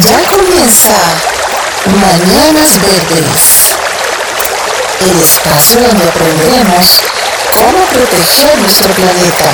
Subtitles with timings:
[0.00, 0.96] Ya comienza
[1.84, 3.76] Mañanas Verdes,
[5.00, 7.02] el espacio donde aprenderemos
[7.52, 9.50] cómo proteger nuestro planeta.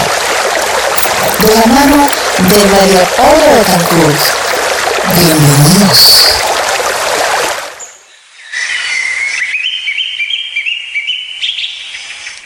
[1.40, 4.20] De la mano de María Paula Betancourt.
[5.16, 6.28] Bienvenidos.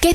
[0.00, 0.14] ¿Qué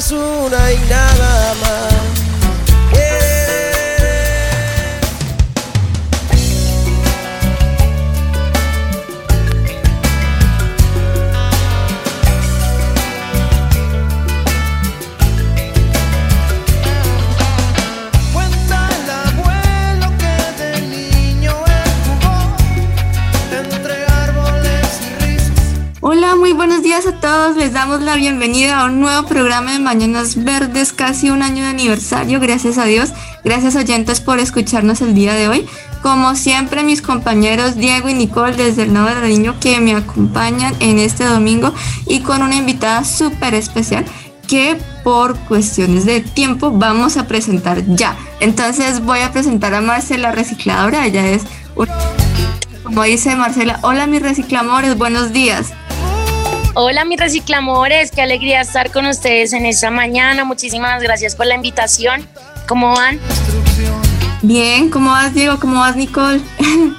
[0.00, 1.69] Es una y nada más.
[27.00, 27.56] Días a todos.
[27.56, 31.70] Les damos la bienvenida a un nuevo programa de Mañanas Verdes, casi un año de
[31.70, 33.12] aniversario, gracias a Dios.
[33.42, 35.66] Gracias oyentes por escucharnos el día de hoy.
[36.02, 40.98] Como siempre, mis compañeros Diego y Nicole desde el Nuevo Niño que me acompañan en
[40.98, 41.72] este domingo
[42.06, 44.04] y con una invitada súper especial
[44.46, 48.16] que por cuestiones de tiempo vamos a presentar ya.
[48.40, 51.06] Entonces voy a presentar a Marcela Recicladora.
[51.06, 51.44] Ella es,
[52.82, 55.72] como dice Marcela, hola mis reciclamores, buenos días.
[56.74, 60.44] Hola mis reciclamores, qué alegría estar con ustedes en esta mañana.
[60.44, 62.24] Muchísimas gracias por la invitación.
[62.68, 63.18] ¿Cómo van?
[64.40, 65.58] Bien, ¿cómo vas Diego?
[65.58, 66.40] ¿Cómo vas Nicole?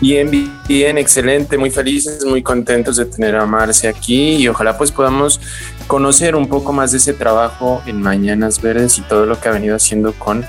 [0.00, 0.30] Bien,
[0.68, 5.40] bien, excelente, muy felices, muy contentos de tener a Marce aquí y ojalá pues podamos
[5.86, 9.52] conocer un poco más de ese trabajo en Mañanas Verdes y todo lo que ha
[9.52, 10.44] venido haciendo con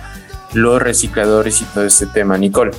[0.54, 2.38] los recicladores y todo este tema.
[2.38, 2.72] Nicole.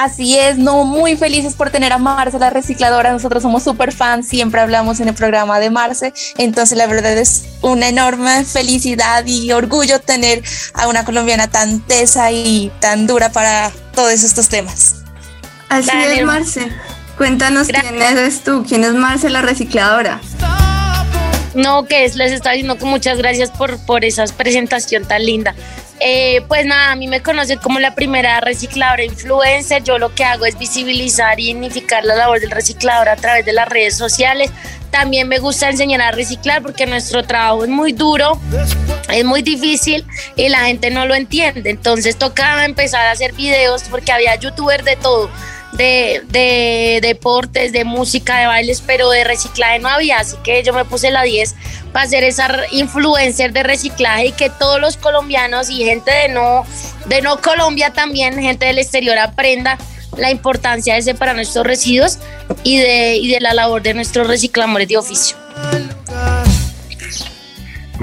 [0.00, 3.10] Así es, no, muy felices por tener a Marce, la recicladora.
[3.10, 6.14] Nosotros somos súper fans, siempre hablamos en el programa de Marce.
[6.36, 10.44] Entonces, la verdad es una enorme felicidad y orgullo tener
[10.74, 15.02] a una colombiana tan tesa y tan dura para todos estos temas.
[15.68, 16.20] Así Dale.
[16.20, 16.72] es, Marce.
[17.16, 17.92] Cuéntanos Gracias.
[17.92, 20.20] quién eres tú, quién es Marce la recicladora.
[21.58, 25.56] No, que es, les está diciendo que muchas gracias por, por esa presentación tan linda.
[25.98, 29.82] Eh, pues nada, a mí me conocen como la primera recicladora influencer.
[29.82, 33.52] Yo lo que hago es visibilizar y dignificar la labor del reciclador a través de
[33.52, 34.52] las redes sociales.
[34.92, 38.40] También me gusta enseñar a reciclar porque nuestro trabajo es muy duro,
[39.12, 41.70] es muy difícil y la gente no lo entiende.
[41.70, 45.28] Entonces tocaba empezar a hacer videos porque había youtubers de todo,
[45.72, 50.18] de, de deportes, de música, de bailes, pero de reciclaje no había.
[50.18, 51.54] Así que yo me puse la 10
[51.92, 56.64] para ser esa influencer de reciclaje y que todos los colombianos y gente de no,
[57.06, 59.78] de no Colombia también, gente del exterior aprenda
[60.16, 62.18] la importancia de separar nuestros residuos
[62.64, 65.36] y de, y de la labor de nuestros recicladores de oficio.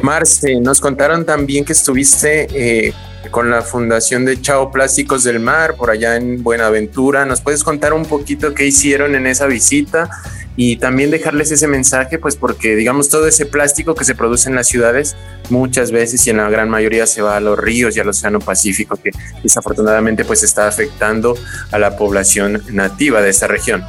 [0.02, 2.94] Marce, nos contaron también que estuviste eh,
[3.36, 7.26] con la fundación de Chao Plásticos del Mar por allá en Buenaventura.
[7.26, 10.10] ¿Nos puedes contar un poquito qué hicieron en esa visita?
[10.56, 14.56] Y también dejarles ese mensaje, pues porque digamos todo ese plástico que se produce en
[14.56, 15.18] las ciudades
[15.50, 18.40] muchas veces y en la gran mayoría se va a los ríos y al Océano
[18.40, 19.12] Pacífico, que
[19.44, 21.38] desafortunadamente pues está afectando
[21.74, 23.84] a la población nativa de esta región.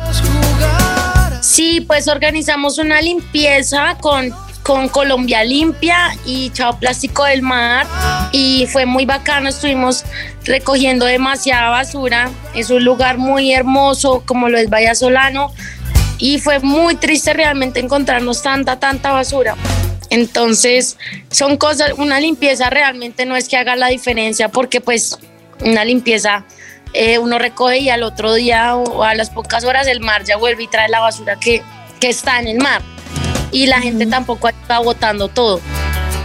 [1.41, 4.35] Sí, pues organizamos una limpieza con,
[4.67, 7.87] con Colombia Limpia y Chao Plástico del Mar
[8.33, 10.05] y fue muy bacano, estuvimos
[10.45, 15.53] recogiendo demasiada basura, es un lugar muy hermoso como lo es Vallasolano
[16.19, 19.55] y fue muy triste realmente encontrarnos tanta, tanta basura.
[20.11, 20.99] Entonces,
[21.31, 25.17] son cosas, una limpieza realmente no es que haga la diferencia porque pues
[25.61, 26.45] una limpieza
[26.93, 30.37] eh, uno recoge y al otro día o a las pocas horas el mar ya
[30.37, 31.63] vuelve y trae la basura que,
[32.01, 32.83] que está en el mar.
[33.53, 35.61] Y la gente tampoco está botando todo.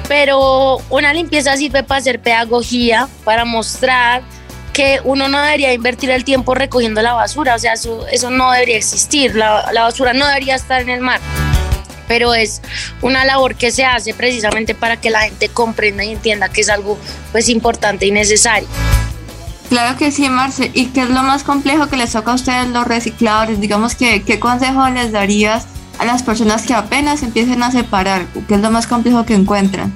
[0.08, 4.24] Pero una limpieza sirve para hacer pedagogía, para mostrar
[4.74, 7.56] que uno no debería invertir el tiempo recogiendo la basura.
[7.56, 9.36] O sea, eso, eso no debería existir.
[9.36, 11.20] La, la basura no debería estar en el mar.
[12.08, 12.62] pero es
[13.02, 16.70] una labor que se hace precisamente para que la gente comprenda y entienda que es
[16.70, 16.98] algo
[17.32, 18.68] pues importante y necesario.
[19.70, 20.72] Claro que sí, Marce.
[20.74, 23.62] ¿Y qué es lo más complejo que les toca a ustedes los recicladores?
[23.62, 25.68] Digamos que, ¿qué consejo les darías
[26.00, 28.26] a las personas que apenas empiecen a separar?
[28.48, 29.96] ¿Qué es lo más complejo que encuentran?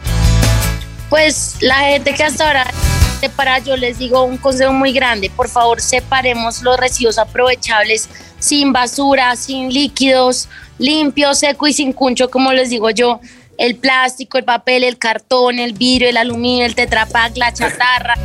[1.10, 2.72] Pues la gente que hasta ahora
[3.20, 5.30] separa, yo les digo un consejo muy grande.
[5.30, 8.10] Por favor, separemos los residuos aprovechables
[8.40, 13.20] sin basura, sin líquidos, limpio, seco y sin cuncho, como les digo yo.
[13.58, 18.16] El plástico, el papel, el cartón, el vidrio, el aluminio, el tetrapack, la chatarra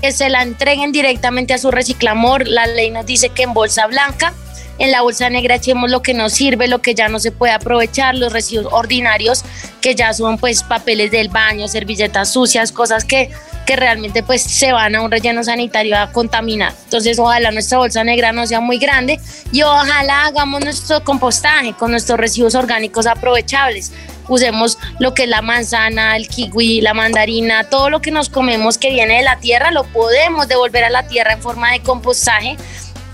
[0.00, 2.46] que se la entreguen directamente a su reciclamor.
[2.46, 4.32] La ley nos dice que en bolsa blanca,
[4.78, 7.52] en la bolsa negra echemos lo que nos sirve, lo que ya no se puede
[7.52, 9.44] aprovechar, los residuos ordinarios
[9.80, 13.30] que ya son pues papeles del baño, servilletas sucias, cosas que,
[13.66, 16.72] que realmente pues se van a un relleno sanitario a contaminar.
[16.84, 19.20] Entonces ojalá nuestra bolsa negra no sea muy grande
[19.52, 23.92] y ojalá hagamos nuestro compostaje con nuestros residuos orgánicos aprovechables
[24.28, 28.78] usemos lo que es la manzana, el kiwi, la mandarina, todo lo que nos comemos
[28.78, 32.56] que viene de la tierra, lo podemos devolver a la tierra en forma de compostaje,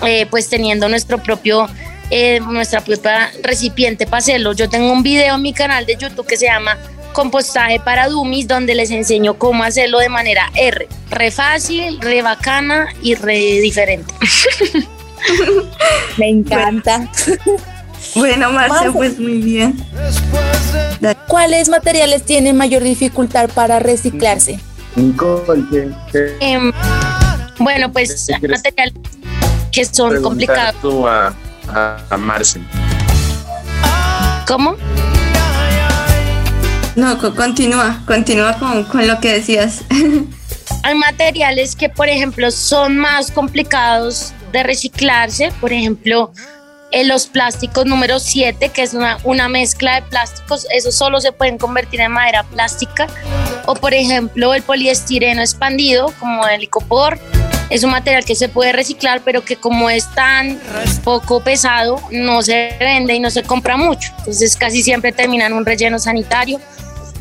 [0.04, 1.69] eh, pues teniendo nuestro propio,
[2.10, 4.52] eh, nuestra propia recipiente para hacerlo.
[4.52, 6.76] Yo tengo un video en mi canal de YouTube que se llama
[7.12, 12.88] compostaje para dummies donde les enseño cómo hacerlo de manera R, re fácil, re bacana
[13.02, 14.12] y re diferente.
[16.16, 17.08] Me encanta.
[18.14, 19.76] Bueno, Marce, pues muy bien.
[21.28, 24.58] ¿Cuáles materiales tienen mayor dificultad para reciclarse?
[26.40, 26.72] Em,
[27.58, 28.62] bueno, pues materiales
[29.72, 30.80] que son complicados.
[30.80, 31.34] Tú a,
[32.10, 32.60] a, Marce.
[34.46, 34.76] ¿Cómo?
[36.94, 39.82] No, continúa, continúa con, con lo que decías.
[40.84, 46.32] Hay materiales que, por ejemplo, son más complicados de reciclarse, por ejemplo,
[47.04, 51.56] los plásticos número 7, que es una, una mezcla de plásticos, eso solo se pueden
[51.56, 53.06] convertir en madera plástica.
[53.64, 57.18] O por ejemplo el poliestireno expandido, como el licopor,
[57.70, 60.61] es un material que se puede reciclar, pero que como es tan
[61.05, 64.12] poco pesado, no se vende y no se compra mucho.
[64.19, 66.61] Entonces casi siempre termina en un relleno sanitario.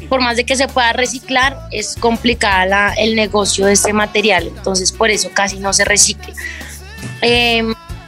[0.10, 4.48] Por más de que se pueda reciclar, es complicada el negocio de este material.
[4.48, 6.34] Entonces por eso casi no se recicla.
[7.22, 7.64] Eh,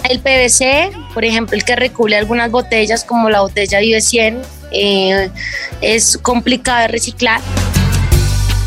[0.09, 4.41] el PVC, por ejemplo, el que recubre algunas botellas como la botella Vive 100,
[4.71, 5.29] eh,
[5.81, 7.39] es complicado de reciclar.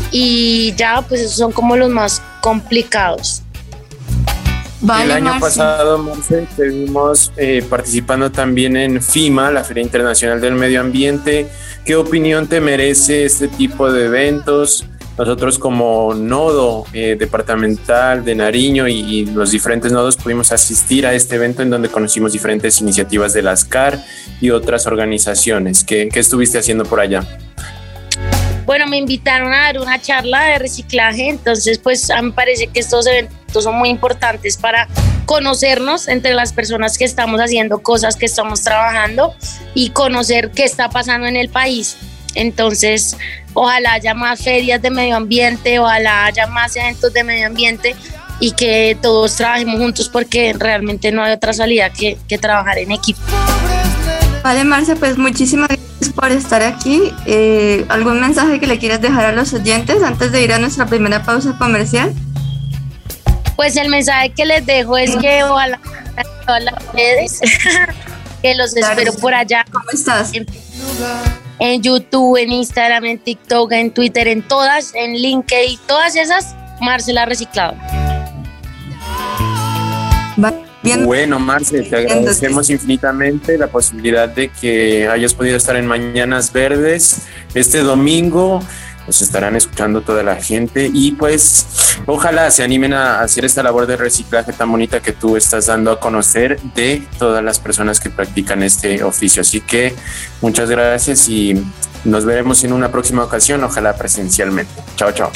[0.09, 3.43] Y ya, pues esos son como los más complicados.
[4.81, 10.81] El año pasado, Marce, estuvimos eh, participando también en FIMA, la Feria Internacional del Medio
[10.81, 11.47] Ambiente.
[11.83, 14.85] ¿Qué opinión te merece este tipo de eventos?
[15.17, 21.37] Nosotros como nodo eh, departamental de Nariño y, los diferentes nodos pudimos asistir a este
[21.37, 23.99] evento en donde conocimos diferentes iniciativas de las CAR
[24.41, 25.83] y otras organizaciones.
[25.83, 27.25] ¿Qué, qué estuviste haciendo por allá?
[28.67, 32.67] Bueno, me invitaron a dar una charla de reciclaje, entonces pues a mí me parece
[32.67, 34.89] que estos eventos son muy importantes para
[35.25, 39.33] conocernos entre las personas que estamos haciendo cosas, que estamos trabajando
[39.73, 41.95] y conocer qué está pasando en el país.
[42.35, 43.15] Entonces,
[43.53, 47.95] ojalá haya más ferias de medio ambiente, ojalá haya más eventos de medio ambiente
[48.41, 53.21] y que todos trabajemos juntos porque realmente no hay otra salida que, trabajar en equipo.
[54.43, 57.13] Vale, Marcia, pues muchísimas gracias por estar aquí.
[57.25, 60.85] Eh, ¿Algún mensaje que le quieras dejar a los oyentes antes de ir a nuestra
[60.85, 62.13] primera pausa comercial?
[63.55, 65.79] Pues el mensaje que les dejo es que ojalá
[66.47, 67.39] las redes,
[68.41, 69.65] que los espero por allá.
[69.71, 70.31] ¿Cómo estás?
[71.59, 77.25] en YouTube, en Instagram, en TikTok, en Twitter, en todas, en LinkedIn, todas esas, Marcela
[77.25, 77.75] Reciclado.
[81.03, 87.27] Bueno, Marce, te agradecemos infinitamente la posibilidad de que hayas podido estar en Mañanas Verdes
[87.53, 88.61] este domingo
[89.07, 91.65] nos estarán escuchando toda la gente y pues
[92.05, 95.91] ojalá se animen a hacer esta labor de reciclaje tan bonita que tú estás dando
[95.91, 99.41] a conocer de todas las personas que practican este oficio.
[99.41, 99.95] Así que
[100.41, 101.55] muchas gracias y
[102.03, 104.71] nos veremos en una próxima ocasión, ojalá presencialmente.
[104.97, 105.31] Chao, chao.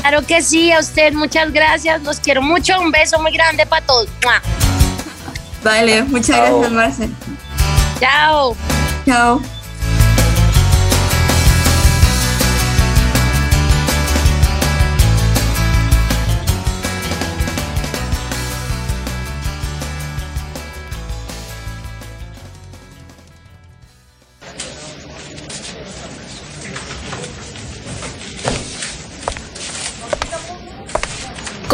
[0.00, 3.84] Claro que sí, a usted muchas gracias, los quiero mucho, un beso muy grande para
[3.84, 4.08] todos.
[5.62, 7.08] Vale, muchas gracias, Marce.
[8.00, 8.56] Chao.
[9.04, 9.55] Chao.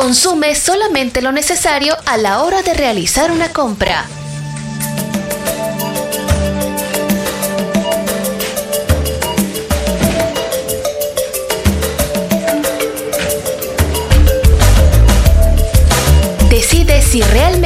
[0.03, 4.05] Consume solamente lo necesario a la hora de realizar una compra.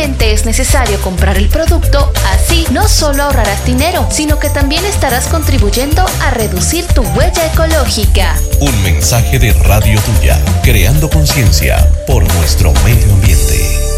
[0.06, 6.04] Es necesario comprar el producto, así no solo ahorrarás dinero, sino que también estarás contribuyendo
[6.22, 8.36] a reducir tu huella ecológica.
[8.60, 13.95] Un mensaje de Radio Tuya, creando conciencia por nuestro medio ambiente.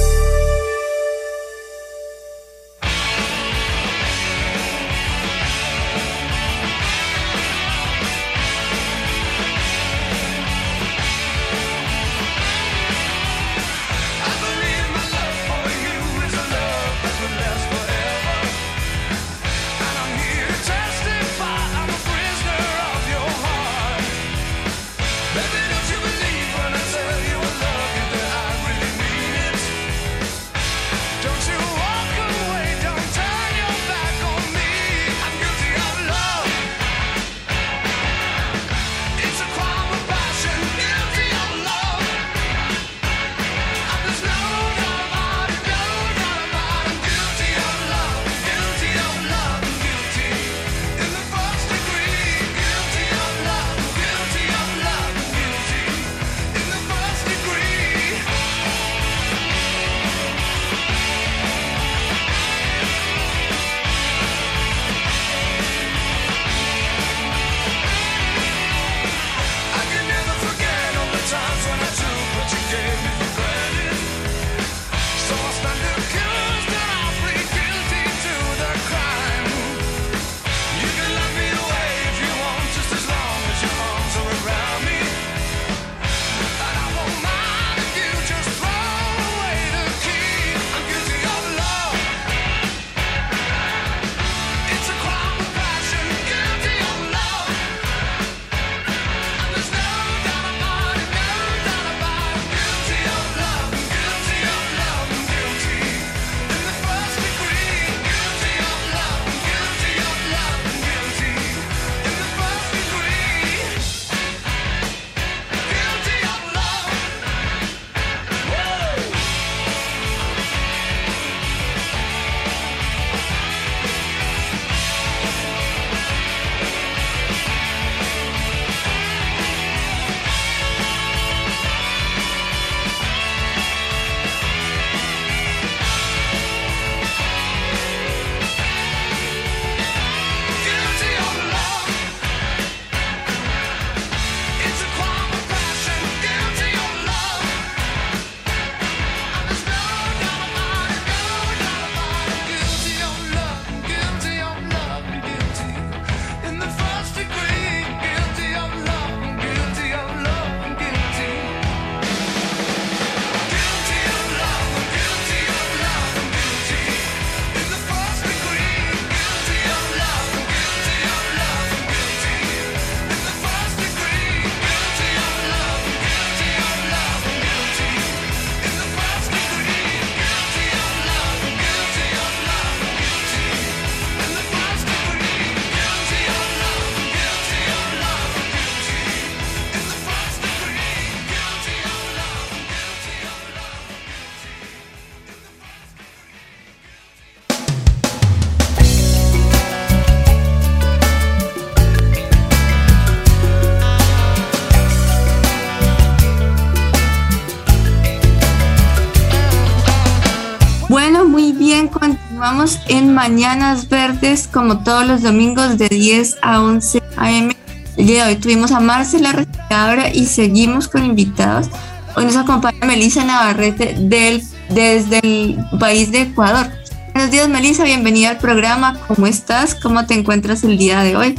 [213.19, 217.57] Mañanas Verdes como todos los domingos de 10 a 11 a.m.
[217.97, 221.67] El día de hoy tuvimos a Marcela Recicladora y seguimos con invitados.
[222.15, 226.69] Hoy nos acompaña Melissa Navarrete del, desde el país de Ecuador.
[227.13, 228.97] Buenos días Melissa, bienvenida al programa.
[229.09, 229.75] ¿Cómo estás?
[229.75, 231.35] ¿Cómo te encuentras el día de hoy?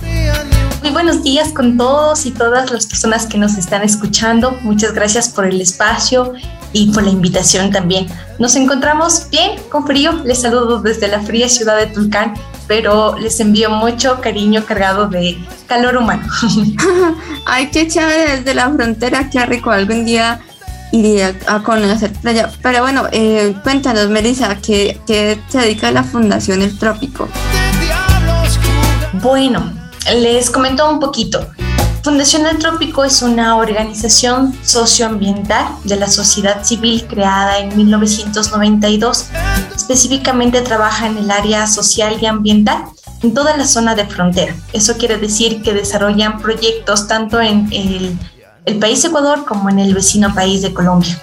[0.81, 4.51] Muy buenos días con todos y todas las personas que nos están escuchando.
[4.63, 6.33] Muchas gracias por el espacio
[6.73, 8.07] y por la invitación también.
[8.37, 10.13] Nos encontramos bien, con frío.
[10.23, 12.33] Les saludo desde la fría ciudad de Tulcán,
[12.67, 16.27] pero les envío mucho cariño cargado de calor humano.
[17.45, 19.71] Ay, qué chévere desde la frontera, qué rico.
[19.71, 20.39] Algún día
[20.91, 22.51] iría a conocer allá.
[22.61, 27.27] Pero bueno, eh, cuéntanos, Melissa, ¿qué, ¿qué se dedica a la Fundación El Trópico?
[29.13, 29.73] Bueno,
[30.13, 31.45] les comento un poquito.
[32.03, 39.25] Fundación del Trópico es una organización socioambiental de la sociedad civil creada en 1992.
[39.75, 42.85] Específicamente trabaja en el área social y ambiental
[43.21, 44.55] en toda la zona de frontera.
[44.71, 48.17] Eso quiere decir que desarrollan proyectos tanto en el,
[48.65, 51.19] el país Ecuador como en el vecino país de Colombia.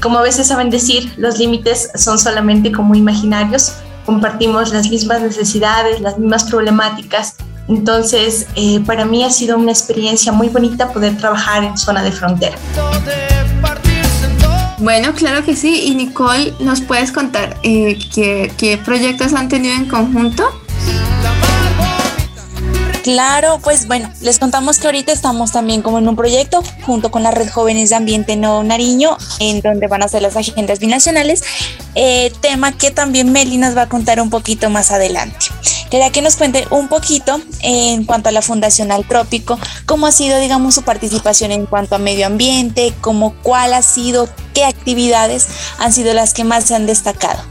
[0.00, 3.72] como a veces saben decir, los límites son solamente como imaginarios,
[4.06, 7.36] compartimos las mismas necesidades, las mismas problemáticas.
[7.74, 12.12] Entonces, eh, para mí ha sido una experiencia muy bonita poder trabajar en zona de
[12.12, 12.56] frontera.
[14.78, 15.84] Bueno, claro que sí.
[15.86, 20.44] Y Nicole, ¿nos puedes contar eh, qué, qué proyectos han tenido en conjunto?
[23.02, 27.24] Claro, pues bueno, les contamos que ahorita estamos también como en un proyecto junto con
[27.24, 31.42] la Red Jóvenes de Ambiente Nuevo Nariño, en donde van a ser las agendas binacionales,
[31.96, 35.46] eh, tema que también Meli nos va a contar un poquito más adelante.
[35.92, 40.10] Quería que nos cuente un poquito en cuanto a la Fundación Al Trópico, cómo ha
[40.10, 45.48] sido, digamos, su participación en cuanto a medio ambiente, cómo cuál ha sido, qué actividades
[45.78, 47.42] han sido las que más se han destacado.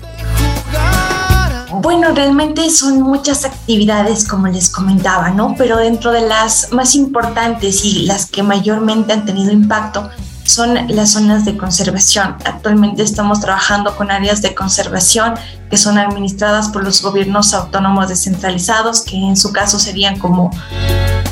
[1.83, 5.53] Bueno, realmente son muchas actividades, como les comentaba, ¿no?
[5.55, 10.09] Pero dentro de las más importantes y las que mayormente han tenido impacto
[10.51, 12.35] son las zonas de conservación.
[12.45, 15.33] Actualmente estamos trabajando con áreas de conservación
[15.69, 20.51] que son administradas por los gobiernos autónomos descentralizados, que en su caso serían como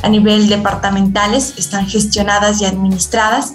[0.02, 3.54] a nivel departamentales, están gestionadas y administradas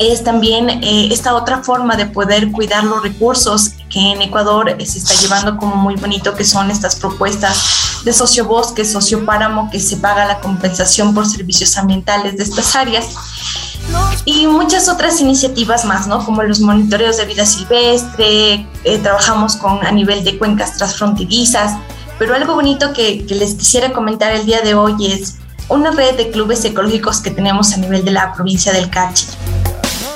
[0.00, 4.98] es también eh, esta otra forma de poder cuidar los recursos que en Ecuador se
[4.98, 10.24] está llevando como muy bonito, que son estas propuestas de sociobosque, sociopáramo, que se paga
[10.24, 13.08] la compensación por servicios ambientales de estas áreas.
[14.24, 16.24] Y muchas otras iniciativas más, ¿no?
[16.24, 21.76] Como los monitoreos de vida silvestre, eh, trabajamos con a nivel de cuencas transfronterizas,
[22.18, 25.36] pero algo bonito que, que les quisiera comentar el día de hoy es
[25.68, 29.26] una red de clubes ecológicos que tenemos a nivel de la provincia del Cachi.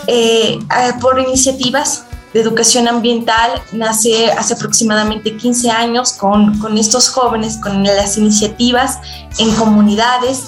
[0.07, 0.59] Eh,
[1.01, 2.05] por iniciativas
[2.35, 8.99] de educación ambiental nace hace aproximadamente 15 años con, con estos jóvenes, con las iniciativas
[9.39, 10.43] en comunidades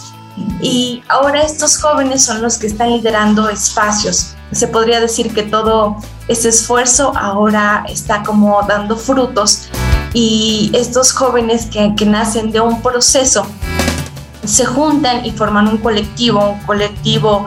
[0.60, 4.34] y ahora estos jóvenes son los que están liderando espacios.
[4.52, 5.96] Se podría decir que todo
[6.28, 9.68] ese esfuerzo ahora está como dando frutos
[10.12, 13.46] y estos jóvenes que, que nacen de un proceso
[14.46, 17.46] se juntan y forman un colectivo, un colectivo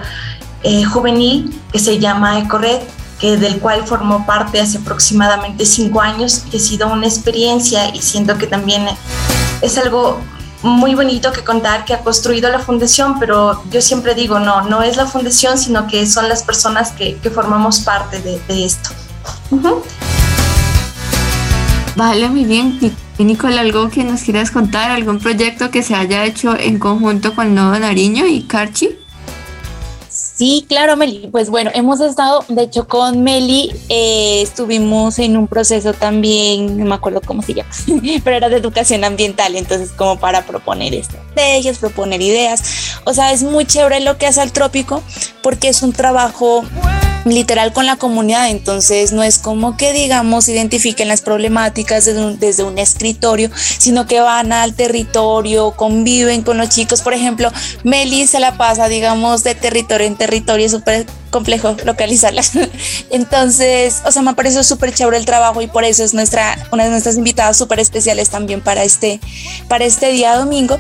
[0.64, 2.82] eh, juvenil que se llama EcoRed,
[3.20, 8.02] que del cual formó parte hace aproximadamente cinco años, que ha sido una experiencia y
[8.02, 8.86] siento que también
[9.62, 10.20] es algo
[10.62, 14.84] muy bonito que contar que ha construido la fundación, pero yo siempre digo, no, no
[14.84, 18.90] es la fundación, sino que son las personas que, que formamos parte de, esto.
[21.96, 22.80] Vale, muy bien.
[23.18, 24.92] Y Nicole, ¿algo que nos quieras contar?
[24.92, 28.98] ¿Algún proyecto que se haya hecho en conjunto con Nuevo Nariño y Carchi?
[30.40, 31.28] Sí, claro, Meli.
[31.30, 36.86] Pues bueno, hemos estado, de hecho, con Meli, eh, estuvimos en un proceso también, no
[36.86, 37.70] me acuerdo cómo se llama,
[38.24, 42.64] pero era de educación ambiental, entonces como para proponer estrategias, proponer ideas.
[43.04, 45.04] O sea, es muy chévere lo que hace al trópico
[45.44, 46.64] porque es un trabajo
[47.26, 52.40] literal con la comunidad, entonces no es como que digamos identifiquen las problemáticas desde un,
[52.40, 57.52] desde un, escritorio, sino que van al territorio, conviven con los chicos, por ejemplo,
[57.84, 62.52] Meli se la pasa digamos de territorio en territorio, es súper complejo localizarlas,
[63.10, 66.86] entonces, o sea, me parece súper chévere el trabajo y por eso es nuestra, una
[66.86, 69.20] de nuestras invitadas súper especiales también para este,
[69.68, 70.80] para este día domingo.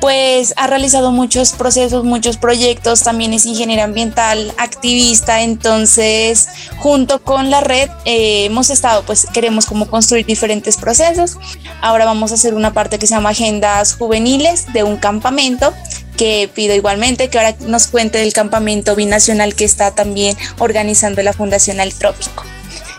[0.00, 6.48] Pues ha realizado muchos procesos, muchos proyectos, también es ingeniera ambiental, activista, entonces
[6.78, 11.36] junto con la red eh, hemos estado, pues queremos como construir diferentes procesos.
[11.82, 15.74] Ahora vamos a hacer una parte que se llama Agendas Juveniles de un campamento
[16.20, 21.32] que pido igualmente que ahora nos cuente del campamento binacional que está también organizando la
[21.32, 22.44] Fundación Al Trópico.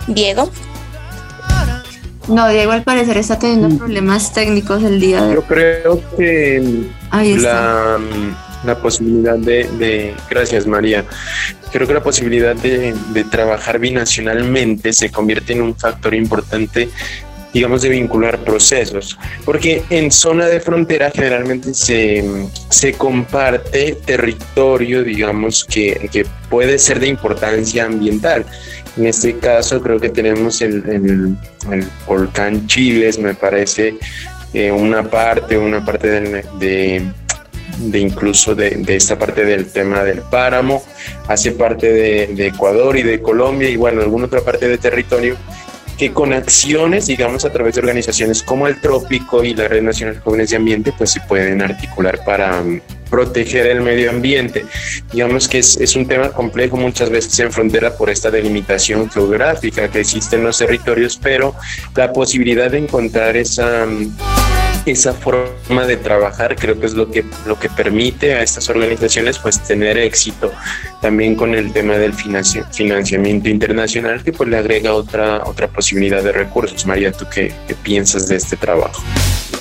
[0.07, 0.51] Diego.
[2.27, 5.35] No, Diego al parecer está teniendo problemas técnicos el día de hoy.
[5.35, 7.99] Yo creo que la,
[8.65, 11.05] la, posibilidad de, de, Gracias, María.
[11.71, 16.89] Creo que la posibilidad de, de trabajar binacionalmente se convierte en un factor importante
[17.53, 22.23] digamos, de vincular procesos, porque en zona de frontera generalmente se,
[22.69, 28.45] se comparte territorio, digamos, que, que, puede ser de importancia ambiental.
[28.97, 31.37] En este caso creo que tenemos el, el,
[31.71, 33.95] el volcán Chiles, me parece
[34.53, 37.09] eh, una parte, una parte de, de,
[37.79, 40.83] de incluso de, de, esta parte del tema del páramo,
[41.27, 45.37] hace parte de, de Ecuador y de Colombia y bueno, alguna otra parte de territorio
[46.01, 50.15] que con acciones, digamos, a través de organizaciones como el Trópico y la Red Nacional
[50.15, 54.65] de Jóvenes de Ambiente, pues se pueden articular para um, proteger el medio ambiente.
[55.13, 59.99] Digamos que es, un tema complejo muchas veces en frontera por esta delimitación geográfica que
[59.99, 61.53] existe en los territorios, pero
[61.95, 64.11] la posibilidad de encontrar esa, um,
[64.85, 69.37] esa forma de trabajar creo que es lo que lo que permite a estas organizaciones
[69.37, 70.51] pues tener éxito
[71.01, 76.31] también con el tema del financiamiento internacional que pues le agrega otra otra posibilidad de
[76.31, 76.85] recursos.
[76.85, 79.01] María tú qué, qué piensas de este trabajo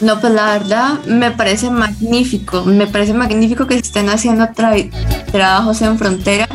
[0.01, 4.49] no, pues la verdad me parece magnífico, me parece magnífico que estén haciendo
[5.31, 6.49] trabajos en frontera,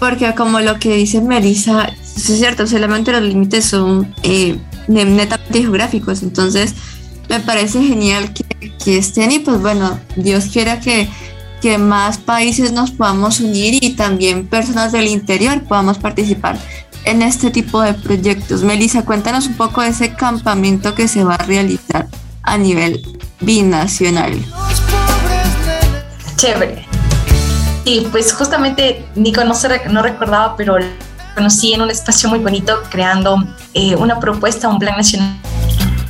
[0.00, 6.22] porque como lo que dice Melissa, es cierto, solamente los límites son eh, netamente geográficos,
[6.24, 6.74] entonces
[7.28, 11.08] me parece genial que, estén y pues bueno, Dios quiera que,
[11.60, 16.58] que más países nos podamos unir y también personas del interior podamos participar
[17.04, 18.62] en este tipo de proyectos.
[18.62, 22.08] Melissa, cuéntanos un poco de ese campamento que se va a realizar
[22.42, 23.02] a nivel
[23.40, 24.32] binacional.
[26.36, 26.86] Chévere.
[27.84, 30.76] Sí, pues justamente Nico no, se, no recordaba, pero
[31.34, 33.42] conocí en un espacio muy bonito creando
[33.74, 35.38] eh, una propuesta, un plan nacional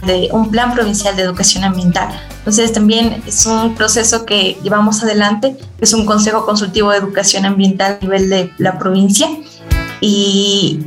[0.06, 2.08] de un plan provincial de educación ambiental.
[2.38, 7.98] Entonces también es un proceso que llevamos adelante, es un consejo consultivo de educación ambiental
[8.00, 9.28] a nivel de la provincia
[10.00, 10.80] y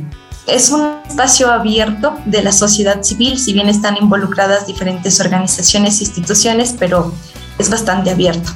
[0.46, 6.04] es un espacio abierto de la sociedad civil, si bien están involucradas diferentes organizaciones e
[6.04, 7.12] instituciones, pero
[7.58, 8.50] es bastante abierto.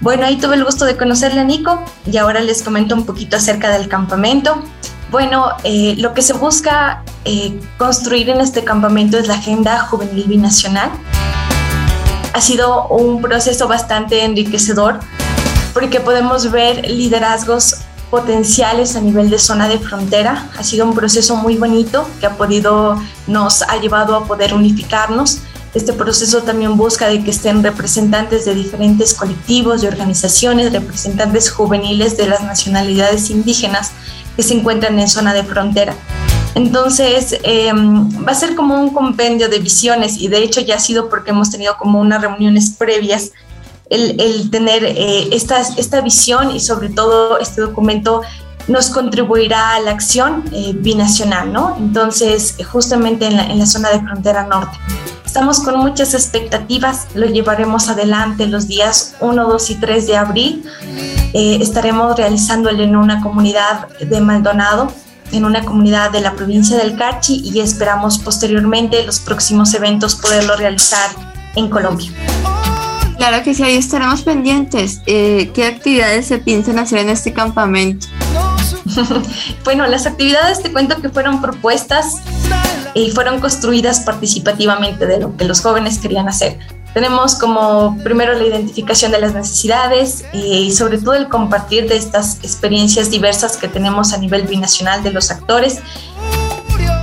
[0.00, 3.36] Bueno, ahí tuve el gusto de conocerle a Nico y ahora les comento un poquito
[3.36, 4.62] acerca del campamento.
[5.10, 10.24] Bueno, eh, lo que se busca eh, construir en este campamento es la Agenda Juvenil
[10.26, 10.90] Binacional.
[12.32, 14.98] Ha sido un proceso bastante enriquecedor
[15.72, 17.76] porque podemos ver liderazgos
[18.10, 20.48] potenciales a nivel de zona de frontera.
[20.58, 25.38] Ha sido un proceso muy bonito que ha podido, nos ha llevado a poder unificarnos.
[25.74, 32.16] Este proceso también busca de que estén representantes de diferentes colectivos, de organizaciones, representantes juveniles
[32.16, 33.92] de las nacionalidades indígenas
[34.36, 35.94] que se encuentran en zona de frontera.
[36.54, 40.80] Entonces, em, va a ser como un compendio de visiones y de hecho ya ha
[40.80, 43.32] sido porque hemos tenido como unas reuniones previas
[43.90, 48.22] el, tener eh, esta visión y sobre todo este documento
[48.68, 51.76] nos contribuirá a la acción eh, binacional, ¿no?
[51.78, 54.76] Entonces, justamente en la, en la, zona de frontera norte.
[55.24, 60.64] Estamos con muchas expectativas, lo llevaremos adelante los días 1, 2 y 3 de abril.
[61.38, 64.90] Eh, estaremos realizándolo en una comunidad de Maldonado,
[65.32, 70.56] en una comunidad de la provincia del Carchi y esperamos posteriormente los próximos eventos poderlo
[70.56, 71.10] realizar
[71.54, 72.10] en Colombia.
[73.18, 75.02] Claro que sí, ahí estaremos pendientes.
[75.04, 78.06] Eh, ¿Qué actividades se piensan hacer en este campamento?
[79.62, 82.14] bueno, las actividades te cuento que fueron propuestas
[82.94, 86.58] y fueron construidas participativamente de lo que los jóvenes querían hacer.
[86.96, 92.38] Tenemos como primero la identificación de las necesidades y sobre todo el compartir de estas
[92.42, 95.80] experiencias diversas que tenemos a nivel binacional de los actores.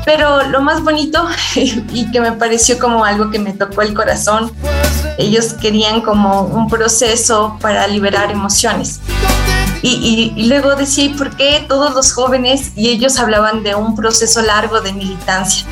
[0.03, 1.23] Pero lo más bonito
[1.55, 4.51] y que me pareció como algo que me tocó el corazón
[5.19, 8.99] ellos querían como un proceso para liberar emociones.
[9.85, 12.71] Y, luego decía, ¿y por qué todos los jóvenes?
[12.75, 15.65] Y ellos hablaban de un proceso largo de militancia,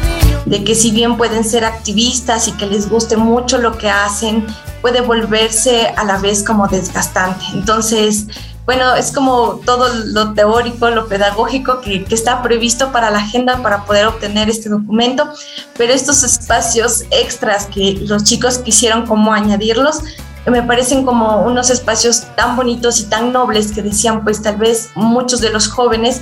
[0.51, 4.45] de que si bien pueden ser activistas y que les guste mucho lo que hacen,
[4.81, 7.41] puede volverse a la vez como desgastante.
[7.53, 8.27] Entonces,
[8.65, 13.85] bueno, es como todo lo teórico, lo pedagógico que, está previsto para la agenda para
[13.85, 15.31] poder obtener este documento,
[15.77, 20.01] pero estos espacios extras que los chicos quisieron como añadirlos,
[20.47, 24.89] me parecen como unos espacios tan bonitos y tan nobles que decían pues tal vez
[24.95, 26.19] muchos de los jóvenes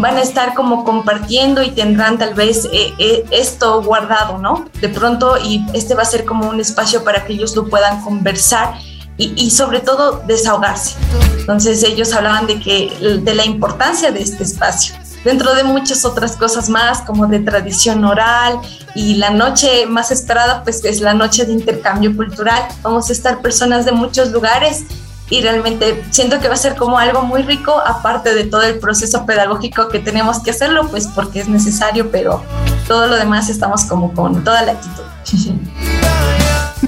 [0.00, 4.64] van a estar como compartiendo y tendrán tal vez eh, eh, esto guardado, ¿no?
[4.80, 8.02] De pronto y este va a ser como un espacio para que ellos lo puedan
[8.02, 8.74] conversar
[9.18, 10.96] y, sobre todo desahogarse.
[11.38, 16.36] Entonces ellos hablaban de, que, de la importancia de este espacio dentro de muchas otras
[16.36, 18.58] cosas más, como de tradición oral
[18.94, 22.66] y la noche más esperada, pues es la noche de intercambio cultural.
[22.82, 24.84] Vamos a estar personas de muchos lugares
[25.32, 28.78] y realmente siento que va a ser como algo muy rico, aparte de todo el
[28.78, 32.44] proceso pedagógico que tenemos que hacerlo, pues porque es necesario, pero
[32.86, 35.02] todo lo demás estamos como con toda la actitud.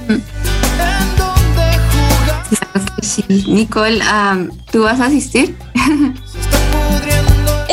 [3.01, 4.03] Sí, Nicole,
[4.71, 5.57] ¿tú vas a asistir?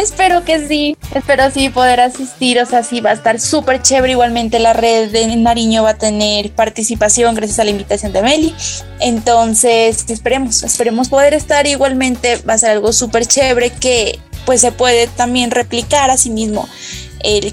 [0.02, 4.14] Espero que sí, espero sí poder asistir, o sea, sí va a estar súper chévere.
[4.14, 8.52] Igualmente la red de Nariño va a tener participación gracias a la invitación de Meli.
[8.98, 11.68] Entonces, esperemos, esperemos poder estar.
[11.68, 16.30] Igualmente va a ser algo súper chévere que pues se puede también replicar a sí
[16.30, 16.68] mismo.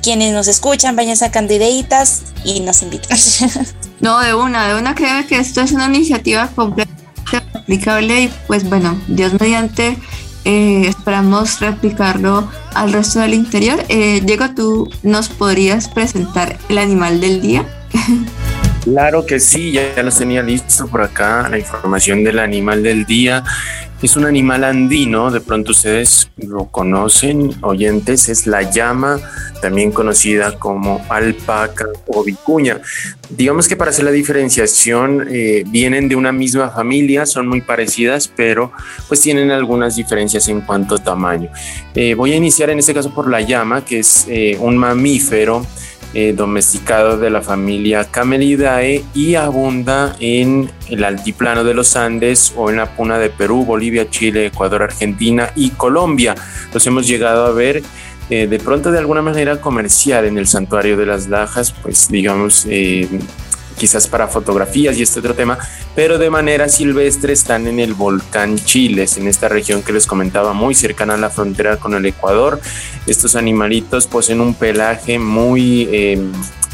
[0.02, 3.18] quienes nos escuchan, vayan sacando ideitas y nos invitan.
[4.02, 6.90] No, de una, de una creo que esto es una iniciativa completa
[7.54, 9.98] aplicable y pues bueno, Dios mediante
[10.50, 13.84] eh, esperamos replicarlo al resto del interior.
[13.88, 17.68] Eh, Diego, ¿tú nos podrías presentar el animal del día?
[18.84, 23.44] Claro que sí, ya, los tenía listo por acá, la información del animal del día.
[24.02, 29.20] Es un animal andino, de pronto ustedes lo conocen, oyentes, es la llama,
[29.62, 32.80] también conocida como alpaca o vicuña.
[33.30, 38.32] Digamos que para hacer la diferenciación eh, vienen de una misma familia, son muy parecidas,
[38.34, 38.72] pero
[39.10, 41.52] pues tienen algunas diferencias en cuanto a tamaño.
[41.94, 45.66] Eh, voy a iniciar en este caso por la llama, que es eh, un mamífero
[46.14, 52.70] eh, domesticado de la familia Camelidae y abunda en el altiplano de los Andes o
[52.70, 56.36] en la puna de Perú, Bolivia, Chile, Ecuador, Argentina y Colombia.
[56.74, 57.84] Los hemos llegado a ver
[58.30, 62.66] eh, de pronto de alguna manera comercial en el santuario de las Lajas, pues digamos
[62.70, 63.08] eh,
[63.80, 65.58] quizás para fotografías y este otro tema,
[65.96, 70.54] pero de manera silvestre están en el volcán Chiles, en esta región que les comentaba,
[70.54, 72.60] muy cercana a la frontera con el Ecuador.
[73.08, 75.90] Estos animalitos poseen un pelaje muy...
[75.92, 76.22] Eh,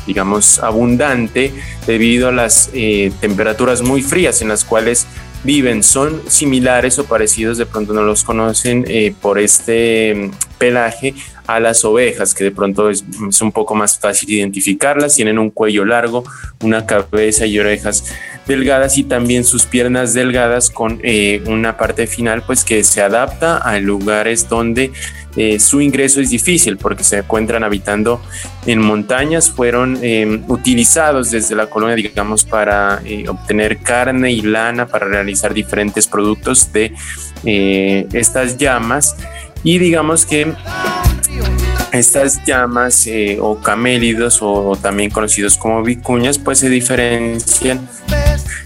[0.05, 1.51] digamos, abundante
[1.87, 5.07] debido a las eh, temperaturas muy frías en las cuales
[5.43, 5.83] viven.
[5.83, 11.15] Son similares o parecidos, de pronto no los conocen eh, por este mm, pelaje
[11.47, 13.03] a las ovejas, que de pronto es,
[13.41, 15.15] un poco más fácil identificarlas.
[15.15, 16.23] Tienen un cuello largo,
[16.61, 18.05] una cabeza y orejas
[18.47, 23.57] delgadas y también sus piernas delgadas con eh, una parte final pues que se adapta
[23.57, 24.91] a lugares donde
[25.37, 28.21] eh, su ingreso es difícil porque se encuentran habitando
[28.65, 34.87] en montañas, fueron eh, utilizados desde la colonia, digamos, para eh, obtener carne y lana,
[34.87, 36.93] para realizar diferentes productos de
[38.13, 39.15] estas llamas.
[39.63, 40.53] Y digamos que
[41.95, 47.87] estas llamas eh, o camélidos o, también conocidos como vicuñas pues se diferencian.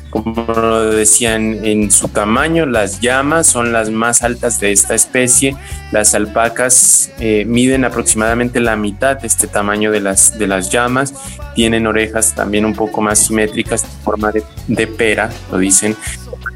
[0.10, 0.44] Como
[0.80, 5.56] decían en su tamaño las llamas son las más altas de esta especie.
[5.92, 11.14] Las alpacas eh, miden aproximadamente la mitad de este tamaño de las de las llamas.
[11.54, 15.96] Tienen orejas también un poco más simétricas de forma de, de pera lo dicen.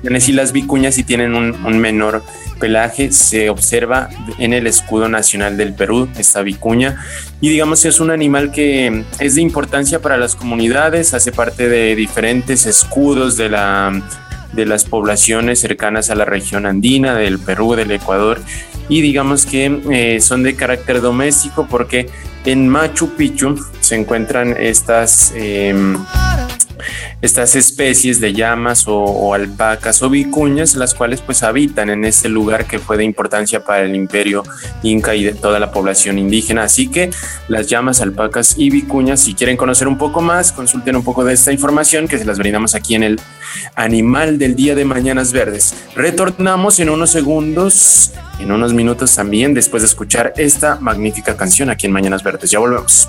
[0.04, 2.24] Y las vicuñas sí tienen un, un menor
[2.60, 7.04] pelaje se observa en el escudo nacional del Perú, esta vicuña,
[7.42, 11.96] y digamos es un animal que es de importancia para las comunidades, hace parte de
[11.96, 14.02] diferentes escudos de, la,
[14.54, 18.42] de las poblaciones cercanas a la región andina, del Perú, del Ecuador,
[18.89, 22.10] y digamos que eh, son de carácter doméstico porque
[22.46, 25.32] en Machu Picchu se encuentran estas...
[25.36, 25.74] Eh,
[27.22, 32.66] estas especies de llamas o, alpacas o vicuñas, las cuales pues habitan en este lugar
[32.66, 34.44] que fue de importancia para el imperio
[34.84, 36.64] inca y de toda la población indígena.
[36.64, 37.10] Así que
[37.48, 41.34] las llamas, alpacas y vicuñas, si quieren conocer un poco más, consulten un poco de
[41.34, 43.22] esta información que se las brindamos aquí en el
[43.76, 45.74] Animal del Día de Mañanas Verdes.
[45.96, 51.88] Retornamos en unos segundos, en unos minutos también, después de escuchar esta magnífica canción aquí
[51.88, 52.52] en Mañanas Verdes.
[52.52, 53.08] Ya volvemos.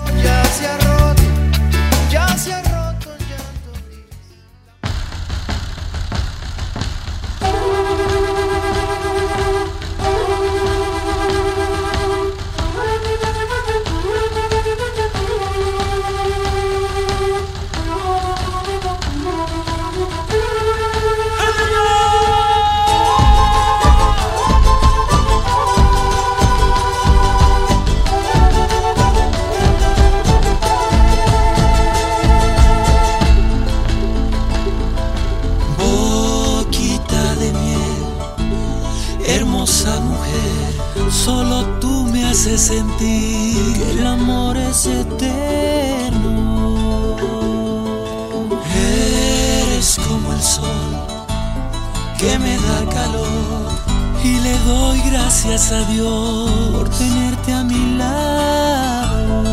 [55.67, 59.43] Gracias a Dios por tenerte a mi lado.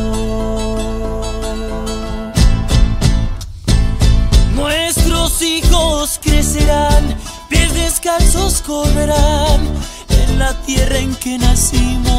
[4.54, 7.16] Nuestros hijos crecerán,
[7.48, 9.60] pies descalzos correrán
[10.08, 12.11] en la tierra en que nacimos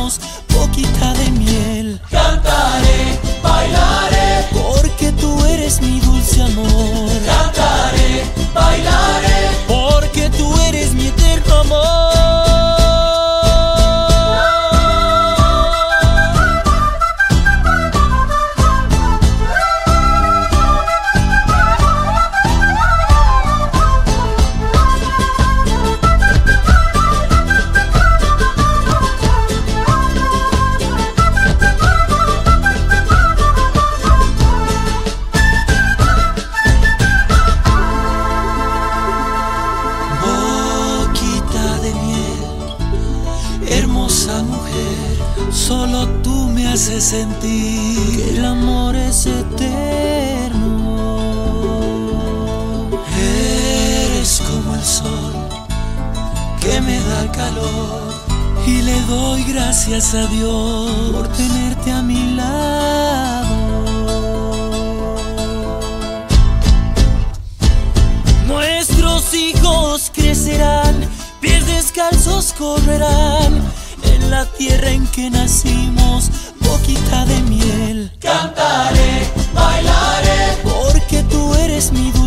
[70.43, 70.95] crecerán,
[71.39, 73.61] pies descalzos correrán
[74.03, 76.29] en la tierra en que nacimos,
[76.59, 78.11] boquita de miel.
[78.19, 82.22] Cantaré, bailaré, porque tú eres mi dulce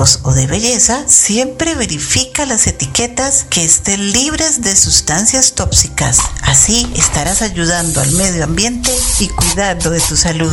[0.00, 6.18] o de belleza, siempre verifica las etiquetas que estén libres de sustancias tóxicas.
[6.42, 10.52] Así estarás ayudando al medio ambiente y cuidando de tu salud.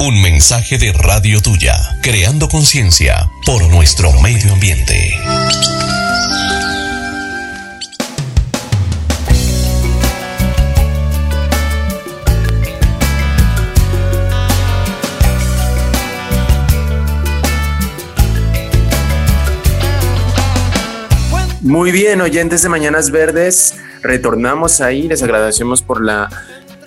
[0.00, 5.12] Un mensaje de Radio Tuya, creando conciencia por nuestro medio ambiente.
[21.68, 26.30] Muy bien, oyentes de Mañanas Verdes, retornamos ahí, les agradecemos por la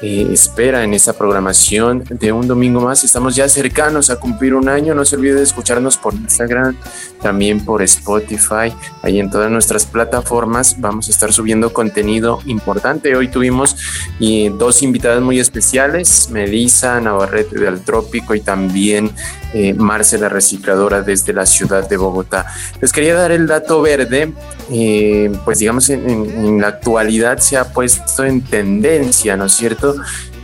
[0.01, 3.03] eh, espera en esta programación de un domingo más.
[3.03, 4.95] Estamos ya cercanos a cumplir un año.
[4.95, 6.75] No se olvide de escucharnos por Instagram,
[7.21, 10.79] también por Spotify, ahí en todas nuestras plataformas.
[10.79, 13.15] Vamos a estar subiendo contenido importante.
[13.15, 13.75] Hoy tuvimos
[14.19, 19.11] y dos invitadas muy especiales, Melissa Navarrete del Trópico y también
[19.53, 22.47] eh, Marce, la recicladora desde la ciudad de Bogotá.
[22.79, 24.33] Les quería dar el dato verde,
[24.71, 29.90] eh, pues digamos en la actualidad se ha puesto en tendencia, ¿no es cierto?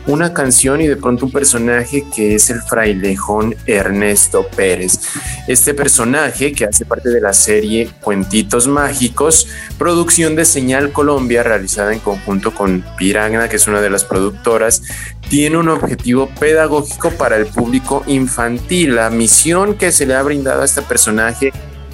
[0.08, 5.00] Una canción y de pronto un personaje que es el frailejón Ernesto Pérez.
[5.48, 11.94] Este personaje que hace parte de la serie Cuentitos Mágicos, producción de Señal Colombia realizada
[11.94, 14.82] en conjunto con Piragna, que es una de las productoras,
[15.30, 18.96] tiene un objetivo pedagógico para el público infantil.
[18.96, 21.52] La misión que se le ha brindado a este personaje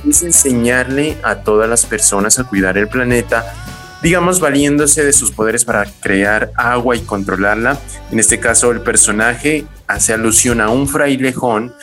[0.07, 3.62] es enseñarle a todas las personas a cuidar el planeta
[4.03, 7.79] digamos, valiéndose de sus poderes para crear agua y controlarla.
[8.11, 11.73] En este caso, el personaje hace alusión a un frailejón,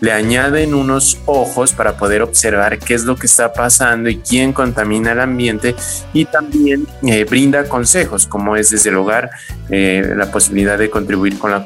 [0.00, 4.52] le añaden unos ojos para poder observar qué es lo que está pasando y quién
[4.52, 5.76] contamina el ambiente
[6.12, 9.30] y también eh, brinda consejos, como es desde el hogar
[9.70, 11.64] eh, la posibilidad de contribuir con la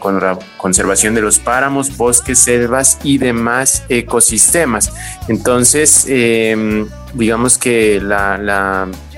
[0.59, 4.93] conservación de los páramos, bosques, selvas y demás ecosistemas.
[5.29, 8.37] Entonces, eh, digamos que la,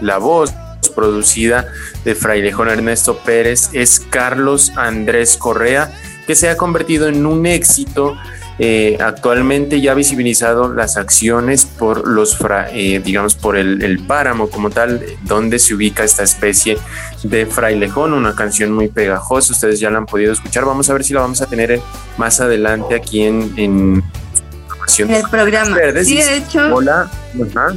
[0.01, 0.55] la voz
[0.90, 1.68] producida
[2.05, 5.92] de Frailejón Ernesto Pérez es Carlos Andrés Correa,
[6.27, 8.16] que se ha convertido en un éxito.
[8.61, 14.01] Eh, actualmente ya ha visibilizado las acciones por los, fra, eh, digamos, por el, el,
[14.01, 16.77] páramo como tal, donde se ubica esta especie
[17.22, 21.05] de frailejón, una canción muy pegajosa, ustedes ya la han podido escuchar, vamos a ver
[21.05, 21.81] si la vamos a tener
[22.16, 24.03] más adelante aquí en, en,
[24.98, 25.77] en el programa.
[25.77, 26.09] Verdes.
[26.09, 27.09] Sí, de hecho, Hola,
[27.48, 27.74] ajá.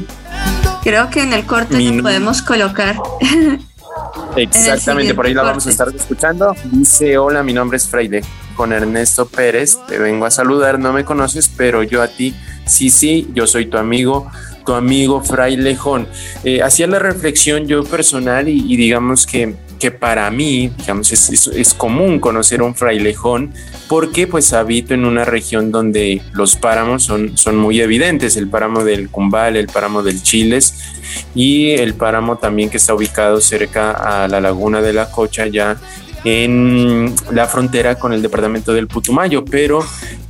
[0.84, 2.96] Creo que en el corte lo podemos colocar.
[4.36, 6.56] Exactamente, por ahí la vamos a estar escuchando.
[6.66, 8.22] Dice, hola, mi nombre es Fraile,
[8.56, 12.34] con Ernesto Pérez, te vengo a saludar, no me conoces, pero yo a ti,
[12.66, 14.32] sí, sí, yo soy tu amigo,
[14.66, 16.08] tu amigo Frailejón.
[16.44, 21.74] Eh, hacía la reflexión yo personal y, y digamos que, que, para mí, digamos, es,
[21.74, 23.54] común conocer un frailejón
[23.88, 28.84] porque pues habito en una región donde los páramos son, son muy evidentes, el páramo
[28.84, 30.76] del Cumbal, el páramo del Chiles
[31.34, 35.78] y el páramo también que está ubicado cerca a la laguna de la Cocha ya
[36.24, 39.84] en la frontera con el departamento del Putumayo, pero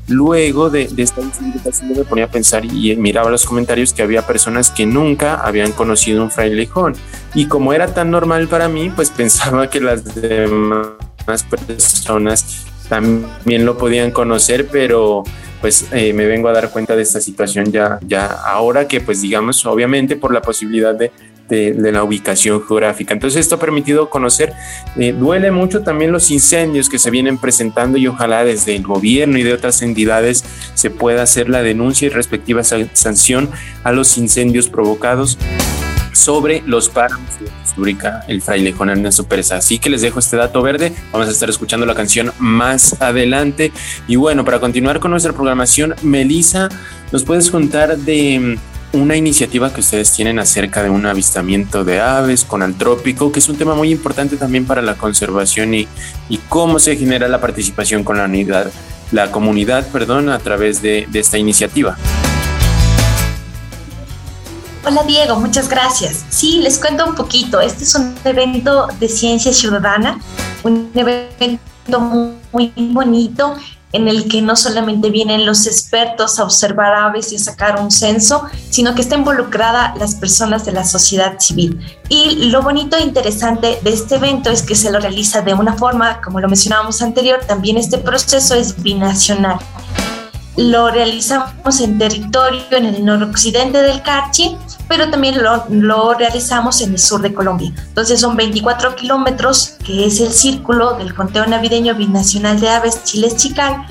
[0.07, 4.69] luego de, esta invitación me ponía a pensar y miraba los comentarios que había personas
[4.71, 6.95] que nunca habían conocido un frailejón
[7.33, 13.77] y como era tan normal para mí, pues pensaba que las demás personas también lo
[13.77, 15.23] podían conocer, pero
[15.61, 19.21] pues eh, me vengo a dar cuenta de esta situación ya, ya ahora que pues
[19.21, 21.11] digamos, obviamente por la posibilidad de,
[21.51, 23.13] de, la ubicación geográfica.
[23.13, 24.53] Entonces esto ha permitido conocer,
[24.97, 29.37] eh, duele mucho también los incendios que se vienen presentando y ojalá desde el gobierno
[29.37, 33.49] y de otras entidades se pueda hacer la denuncia y respectiva sanción
[33.83, 35.37] a los incendios provocados
[36.13, 37.51] sobre los páramos de
[38.27, 39.51] el frailejón Ernesto Pérez.
[39.53, 40.93] Así que les dejo este dato verde.
[41.11, 43.71] Vamos a estar escuchando la canción más adelante.
[44.07, 46.67] Y bueno, para continuar con nuestra programación, Melissa,
[47.13, 48.57] ¿nos puedes contar de
[48.93, 53.39] una iniciativa que ustedes tienen acerca de un avistamiento de aves con el trópico, que
[53.39, 55.87] es un tema muy importante también para la conservación y,
[56.29, 58.71] y cómo se genera la participación con la unidad,
[59.11, 61.97] la comunidad, perdón, a través de, de esta iniciativa.
[64.83, 66.25] Hola Diego, muchas gracias.
[66.29, 67.61] Sí, les cuento un poquito.
[67.61, 70.19] Este es un evento de ciencia ciudadana,
[70.63, 71.99] un evento
[72.51, 73.55] muy bonito
[73.93, 77.91] en el que no solamente vienen los expertos a observar aves y a sacar un
[77.91, 81.79] censo, sino que está involucrada las personas de la sociedad civil.
[82.09, 85.73] Y lo bonito e interesante de este evento es que se lo realiza de una
[85.73, 89.59] forma, como lo mencionábamos anterior, también este proceso es binacional.
[90.57, 96.91] Lo realizamos en territorio en el noroccidente del Carchi, pero también lo, lo, realizamos en
[96.91, 97.71] el sur de Colombia.
[97.87, 103.37] Entonces son 24 kilómetros, que es el círculo del conteo navideño binacional de aves Chiles
[103.37, 103.85] Chical,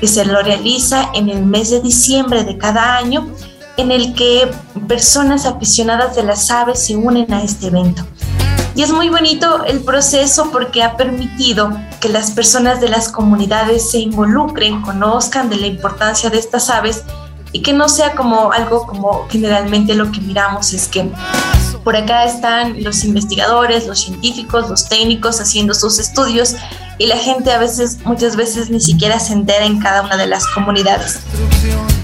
[0.00, 3.28] que se lo realiza en el mes de diciembre de cada año,
[3.76, 4.50] en el que
[4.88, 8.06] personas aficionadas de las aves se unen a este evento.
[8.76, 13.90] Y es muy bonito el proceso porque ha permitido que las personas de las comunidades
[13.90, 17.02] se involucren, conozcan de la importancia de estas aves
[17.52, 21.10] y que no sea como algo como generalmente lo que miramos es que
[21.84, 26.54] por acá están los investigadores, los científicos, los técnicos haciendo sus estudios
[26.98, 30.26] y la gente a veces, muchas veces ni siquiera se entera en cada una de
[30.26, 31.20] las comunidades.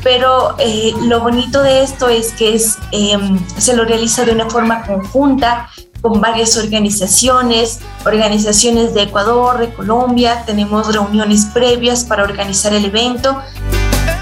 [0.03, 4.49] Pero eh, lo bonito de esto es que es, em, se lo realiza de una
[4.49, 5.69] forma conjunta,
[6.03, 13.41] con varias organizaciones, organizaciones de Ecuador, de Colombia, tenemos reuniones previas para organizar el evento.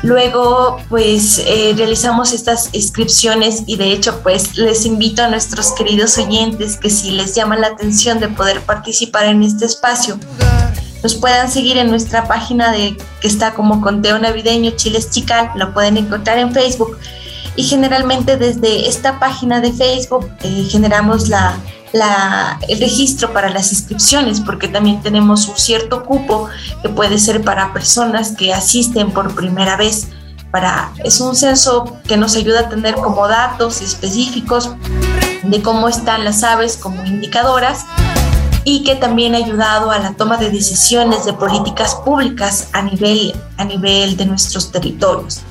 [0.03, 6.17] Luego, pues eh, realizamos estas inscripciones y de hecho, pues les invito a nuestros queridos
[6.19, 10.19] oyentes que si les llama la atención de poder participar en este espacio,
[11.03, 15.73] nos puedan seguir en nuestra página de que está como Conteo Navideño Chiles Chical, lo
[15.73, 16.99] pueden encontrar en Facebook
[17.57, 21.59] y generalmente desde esta página de Facebook eh, generamos la,
[22.69, 26.49] el registro para las inscripciones, porque también tenemos un cierto cupo
[26.83, 30.09] que puede ser para personas que asisten por primera vez.
[30.51, 34.71] Para, es un censo que nos ayuda a tener como datos específicos
[35.45, 37.85] de cómo están las aves como indicadoras
[38.65, 43.35] y que también ha ayudado a la toma de decisiones de políticas públicas a nivel,
[43.57, 45.43] a nivel de nuestros territorios.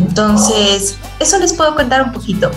[0.00, 2.50] Entonces, eso les puedo contar un poquito.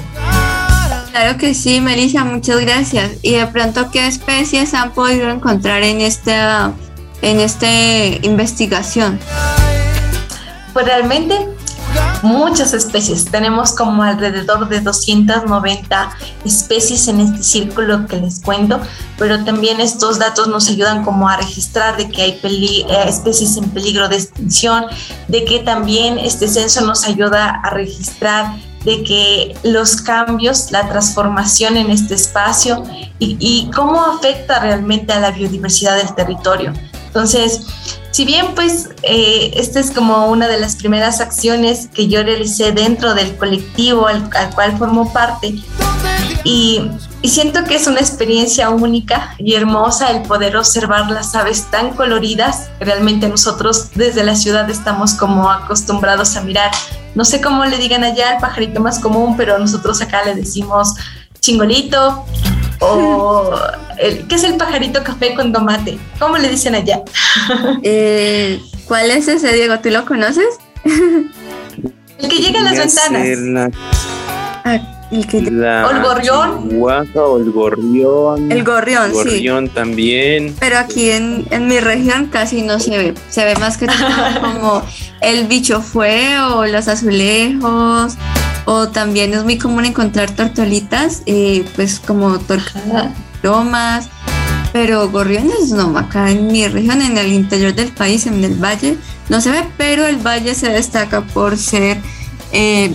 [1.12, 3.12] Claro que sí, Melissa, muchas gracias.
[3.22, 6.74] Y de pronto, ¿qué especies han podido encontrar en esta,
[7.22, 7.68] en esta
[8.24, 9.20] investigación?
[10.74, 11.48] Pues realmente
[12.24, 13.26] muchas especies.
[13.26, 16.10] Tenemos como alrededor de 290
[16.46, 18.80] especies en este círculo que les cuento,
[19.18, 23.70] pero también estos datos nos ayudan como a registrar de que hay eh, especies en
[23.70, 24.86] peligro de extinción,
[25.28, 31.78] de que también este censo nos ayuda a registrar de que los cambios, la transformación
[31.78, 32.84] en este espacio
[33.20, 36.74] y, cómo afecta realmente a la biodiversidad del territorio.
[37.14, 37.61] Entonces,
[38.09, 42.72] si bien pues eh, esta es como una de las primeras acciones que yo realicé
[42.72, 45.53] dentro del colectivo al, cual formo parte
[46.43, 46.82] y,
[47.22, 51.91] y, siento que es una experiencia única y hermosa el poder observar las aves tan
[51.91, 52.70] coloridas.
[52.80, 56.72] Realmente nosotros desde la ciudad estamos como acostumbrados a mirar
[57.14, 60.95] no sé cómo le digan allá el pajarito más común, pero nosotros acá le decimos
[61.39, 62.26] chingolito
[62.84, 63.55] o
[64.27, 65.97] ¿qué es el pajarito café con tomate?
[66.19, 67.01] ¿Cómo le dicen allá?
[67.84, 69.79] Eh, ¿Cuál es ese, Diego?
[69.79, 70.45] ¿Tú lo conoces?
[70.84, 73.71] el que llega a las ventanas.
[74.65, 74.79] Ah,
[75.13, 76.81] o el gorrión.
[77.15, 78.51] o el gorrión.
[78.51, 80.55] El gorrión, el gorrión también.
[80.59, 83.13] Pero aquí en, en, mi región casi no se ve.
[83.29, 83.88] Se ve más que
[84.41, 84.81] como
[85.21, 88.15] el bicho fue o los azulejos.
[88.66, 94.07] O también es muy común encontrar tortolitas, eh, pues como tortomas.
[94.72, 98.97] Pero gorriones no, acá en mi región, en el interior del país, en el valle,
[99.30, 101.99] no se ve, pero el valle se destaca por ser
[102.51, 102.91] eh,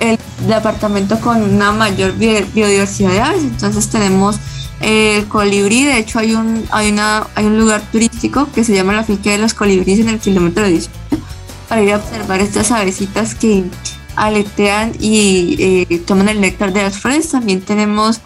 [0.00, 3.42] el departamento con una mayor biodiversidad de aves.
[3.42, 4.36] Entonces tenemos
[4.80, 8.92] el colibrí, de hecho hay un, hay, una, hay un lugar turístico que se llama
[8.92, 10.90] la finca de los colibríes en el kilómetro 18
[11.68, 13.64] para ir a observar estas avecitas que
[14.16, 17.30] aletean y eh, toman el néctar de las flores.
[17.30, 18.20] También tenemos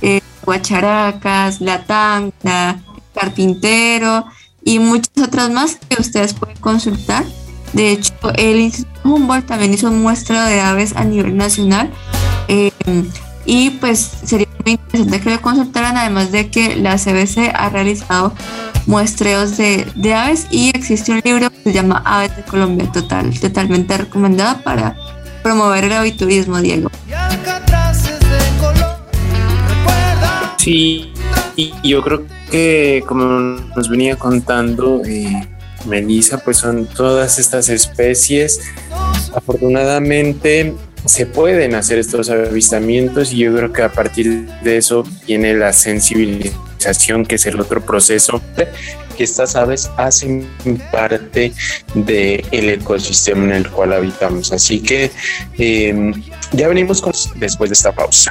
[0.00, 2.80] eh, guacharacas, la tanga,
[3.14, 4.26] carpintero
[4.64, 7.24] y muchas otras más que ustedes pueden consultar.
[7.72, 11.90] De hecho, el Instituto Humboldt también hizo un muestreo de aves a nivel nacional.
[12.48, 12.70] Eh,
[13.44, 18.34] y pues sería muy interesante que lo consultaran, además de que la CBC ha realizado
[18.86, 23.38] muestreos de, de, aves y existe un libro que se llama Aves de Colombia, total,
[23.38, 24.96] totalmente recomendado para
[25.42, 26.90] promover el aviturismo, Diego.
[30.58, 31.12] Sí,
[31.56, 35.48] y yo creo que como nos venía contando eh,
[35.86, 38.60] Melissa, pues son todas estas especies.
[39.34, 40.74] Afortunadamente
[41.04, 45.72] se pueden hacer estos avistamientos y yo creo que a partir de eso viene la
[45.72, 46.60] sensibilización,
[47.26, 48.40] que es el otro proceso
[49.16, 50.48] que estas aves hacen
[50.90, 51.52] parte
[51.94, 54.52] del el ecosistema en el cual habitamos.
[54.52, 55.10] Así que
[55.58, 56.12] eh,
[56.52, 58.30] ya venimos con, después de esta pausa.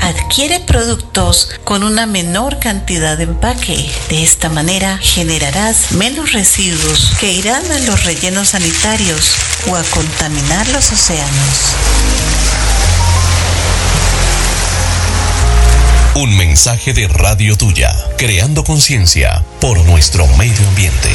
[0.00, 3.90] Adquiere productos con una menor cantidad de empaque.
[4.08, 9.32] De esta manera generarás menos residuos que irán a los rellenos sanitarios
[9.68, 12.27] o a contaminar los océanos.
[16.20, 21.10] Un mensaje de Radio Tuya, creando conciencia por nuestro medio ambiente.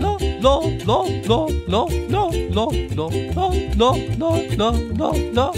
[0.00, 3.10] No, no, no, no, no, no, no, no,
[3.76, 5.52] no, no, no, no, no.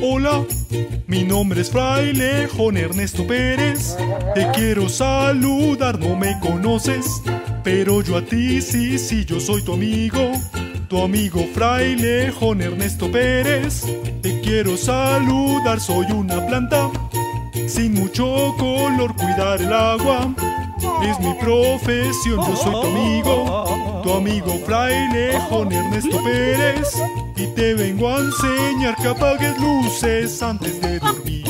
[0.00, 0.44] Hola,
[1.08, 3.96] mi nombre es Fraile Juan Ernesto Pérez.
[4.36, 7.06] Te quiero saludar, no me conoces,
[7.64, 10.30] pero yo a ti sí, sí, yo soy tu amigo.
[10.88, 13.82] Tu amigo fraile Juan Ernesto Pérez.
[14.22, 16.90] Te quiero saludar, soy una planta
[17.66, 20.32] sin mucho color, cuidar el agua.
[21.02, 27.02] Es mi profesión, yo soy tu amigo, tu amigo fraile Juan Ernesto Pérez.
[27.34, 31.46] Y te vengo a enseñar que apagues luces antes de dormir.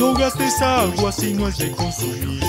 [0.00, 2.45] No gastes agua si no es de consumir.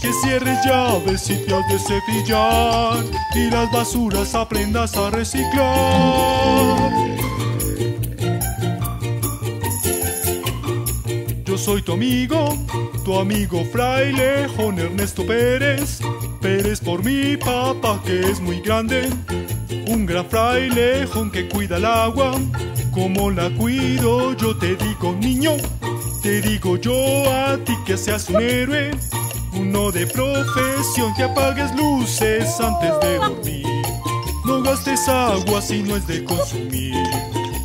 [0.00, 6.92] Que cierres llaves y te has de cepillar y las basuras aprendas a reciclar.
[11.44, 12.56] Yo soy tu amigo,
[13.04, 15.98] tu amigo fraile Juan Ernesto Pérez.
[16.40, 19.10] Pérez por mi papá que es muy grande.
[19.88, 22.38] Un gran frailejón que cuida el agua.
[22.92, 25.52] Como la cuido, yo te digo niño.
[26.22, 26.94] Te digo yo
[27.32, 28.90] a ti que seas un héroe.
[29.58, 33.82] Uno de profesión que apagues luces antes de dormir.
[34.44, 36.94] No gastes agua si no es de consumir.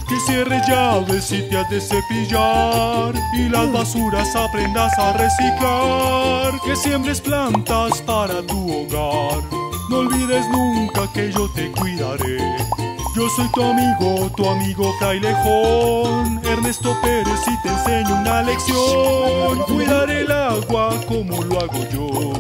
[0.08, 3.14] Que cierres llaves si te has de cepillar.
[3.34, 6.60] Y las basuras aprendas a reciclar.
[6.66, 9.44] Que siembres plantas para tu hogar.
[9.90, 12.83] No olvides nunca que yo te cuidaré.
[13.16, 19.60] Yo soy tu amigo, tu amigo frailejón, Ernesto Pérez y te enseño una lección.
[19.68, 22.34] Cuidar el agua como lo hago yo.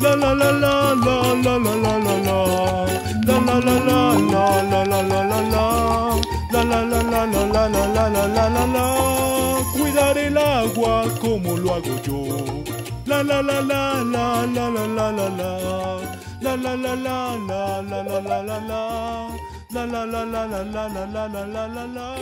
[0.00, 2.86] La la la la la la la la la la.
[3.26, 6.20] La la la la la la la la la la.
[6.50, 9.64] La la la la la la la la la la.
[9.72, 12.24] Cuidar el agua como lo hago yo.
[13.06, 15.98] La la la la la la la la la la.
[16.40, 19.86] La la la la la la la la la la.
[19.86, 22.14] La la la la la la la la la la la la.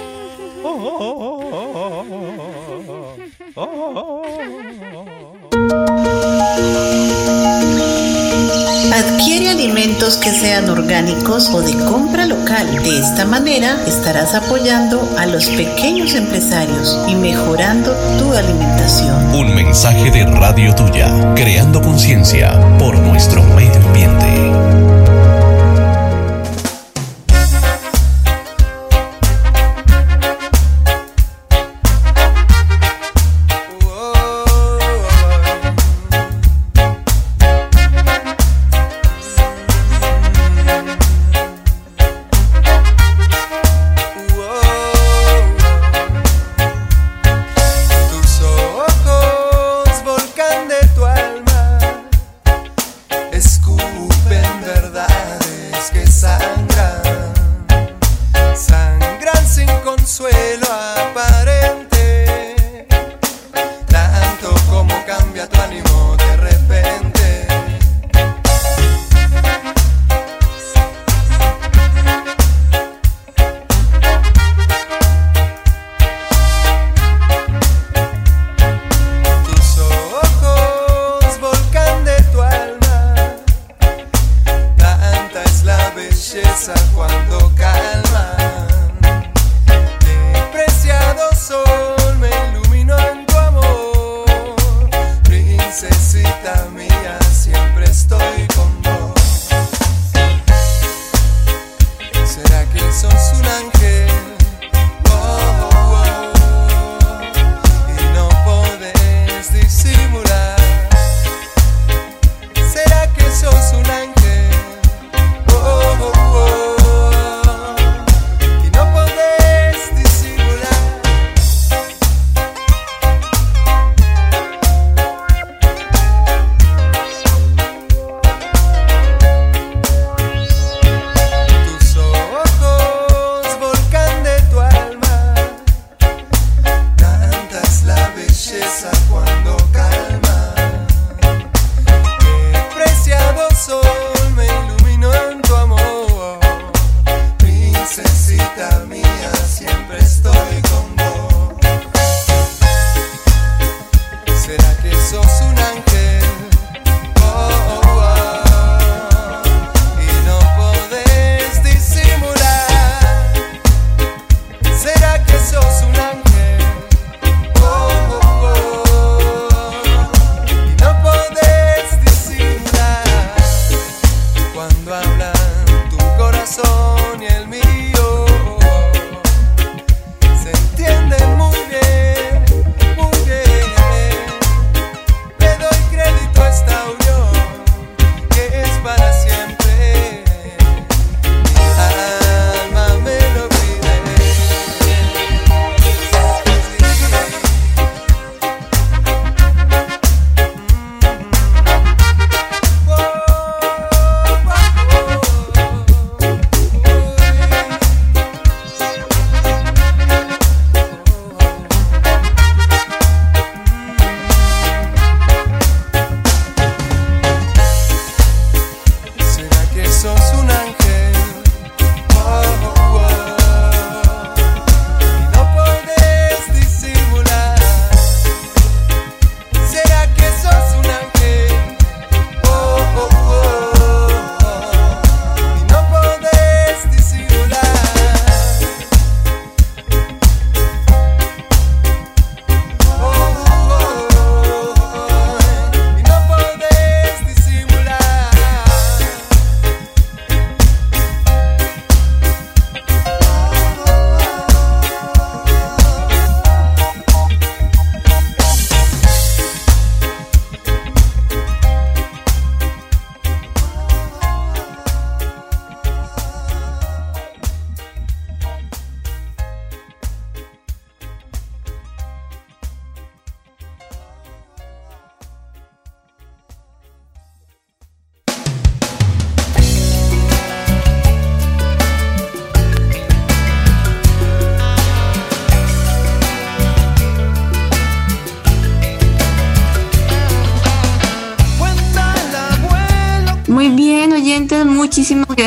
[8.94, 12.66] Adquiere alimentos que sean orgánicos o de compra local.
[12.82, 19.34] De esta manera estarás apoyando a los pequeños empresarios y mejorando tu alimentación.
[19.34, 24.55] Un mensaje de Radio Tuya, creando conciencia por nuestro medio ambiente.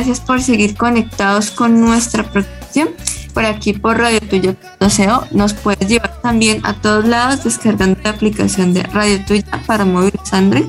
[0.10, 2.90] Gracias por seguir conectados con nuestra producción.
[3.32, 4.56] Por aquí por Radio Tuya
[4.90, 9.86] SEO nos puedes llevar también a todos lados descargando la aplicación de Radio Tuya para
[9.86, 10.66] móviles Android.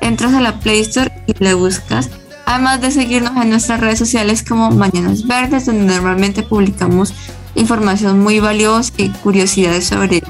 [0.00, 2.10] Entras a la Play Store y la buscas.
[2.44, 7.12] Además de seguirnos en nuestras redes sociales como Mañanas Verdes, donde normalmente publicamos
[7.56, 10.22] información muy valiosa y curiosidades sobre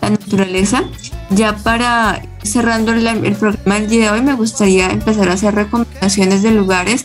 [0.00, 0.82] la naturaleza.
[1.28, 6.42] Ya para cerrando el programa del día de hoy, me gustaría empezar a hacer recomendaciones
[6.42, 7.04] de lugares.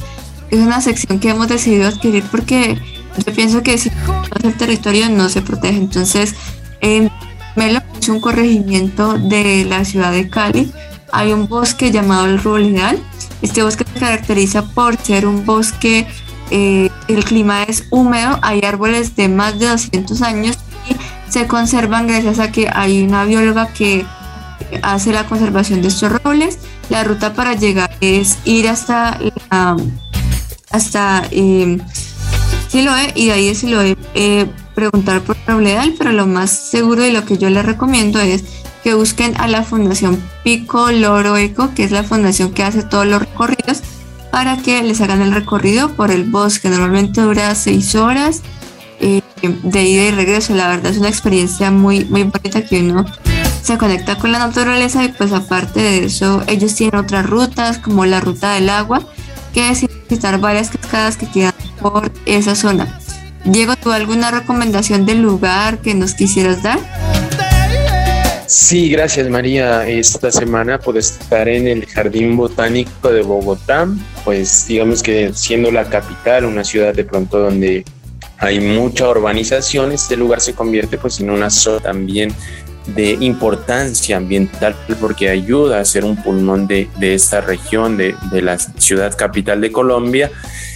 [0.54, 2.78] Es una sección que hemos decidido adquirir porque
[3.26, 5.80] yo pienso que si no el territorio no se protege.
[5.80, 6.36] Entonces,
[6.80, 7.10] en
[7.56, 10.72] Melo es un corregimiento de la ciudad de Cali.
[11.12, 13.02] Hay un bosque llamado el Rural.
[13.42, 16.06] Este bosque se caracteriza por ser un bosque,
[16.52, 20.56] eh, el clima es húmedo, hay árboles de más de 200 años
[20.88, 24.06] y se conservan gracias a que hay una bióloga que
[24.84, 26.60] hace la conservación de estos robles.
[26.90, 29.18] La ruta para llegar es ir hasta
[29.50, 29.78] la,
[30.74, 31.78] hasta eh,
[32.68, 37.12] Siloé y de ahí de Siloé eh, preguntar por Robledal, pero lo más seguro y
[37.12, 38.44] lo que yo les recomiendo es
[38.84, 43.06] que busquen a la Fundación Pico Loro Eco, que es la fundación que hace todos
[43.06, 43.82] los recorridos,
[44.32, 46.70] para que les hagan el recorrido por el bosque.
[46.70, 48.42] Normalmente dura seis horas
[49.00, 50.56] eh, de ida y regreso.
[50.56, 53.06] La verdad es una experiencia muy, muy bonita que uno
[53.62, 58.06] se conecta con la naturaleza y pues aparte de eso ellos tienen otras rutas como
[58.06, 59.08] la ruta del agua
[59.54, 59.72] que
[60.10, 63.00] visitar varias cascadas que quedan por esa zona.
[63.46, 66.80] Diego, ¿tú alguna recomendación del lugar que nos quisieras dar?
[68.48, 69.88] Sí, gracias María.
[69.88, 73.88] Esta semana puedo estar en el Jardín Botánico de Bogotá,
[74.24, 77.84] pues digamos que siendo la capital, una ciudad de pronto donde
[78.38, 82.34] hay mucha urbanización, este lugar se convierte pues en una zona también
[82.88, 89.16] de importancia ambiental porque ayuda a ser un pulmón de, esta región, de, la ciudad
[89.18, 90.32] capital de Colombia.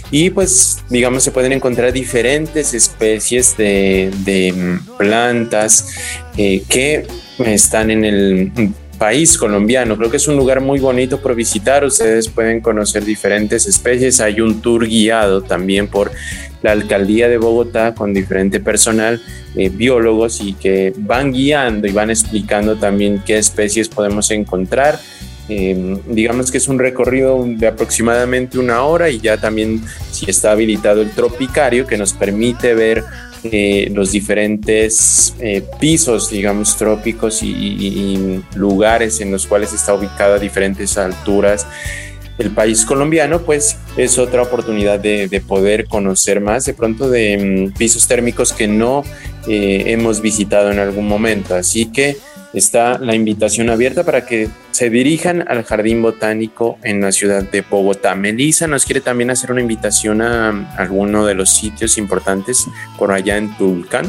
[0.10, 5.93] Y pues, digamos, se pueden encontrar diferentes especies de, plantas
[6.38, 7.05] eh, que
[7.39, 9.98] están en el país colombiano.
[9.98, 11.84] Creo que es un lugar muy bonito por visitar.
[11.86, 14.20] Ustedes pueden conocer diferentes especies.
[14.20, 16.12] Hay un tour guiado también por
[16.62, 19.22] la alcaldía de Bogotá con diferente personal,
[19.56, 25.00] eh, biólogos y que van guiando y van explicando también qué especies podemos encontrar.
[25.50, 29.82] Em, digamos que es un recorrido de aproximadamente una hora y ya también
[30.12, 33.06] si está habilitado el tropicario que nos permite ver
[33.44, 40.40] eh, los diferentes eh, pisos, digamos, trópicos y, lugares en los cuales está ubicado a
[40.40, 41.66] diferentes alturas
[42.38, 47.78] el país colombiano, pues es otra oportunidad de, poder conocer más de pronto de mm,
[47.78, 49.04] pisos térmicos que no
[49.48, 51.56] eh, hemos visitado en algún momento.
[51.56, 52.18] Así que
[52.54, 57.62] está la invitación abierta para que se dirijan al Jardín Botánico en la ciudad de
[57.62, 58.16] Bogotá.
[58.16, 62.66] Melissa nos quiere también hacer una invitación a, alguno de los sitios importantes
[62.98, 64.06] por allá en Tulcán.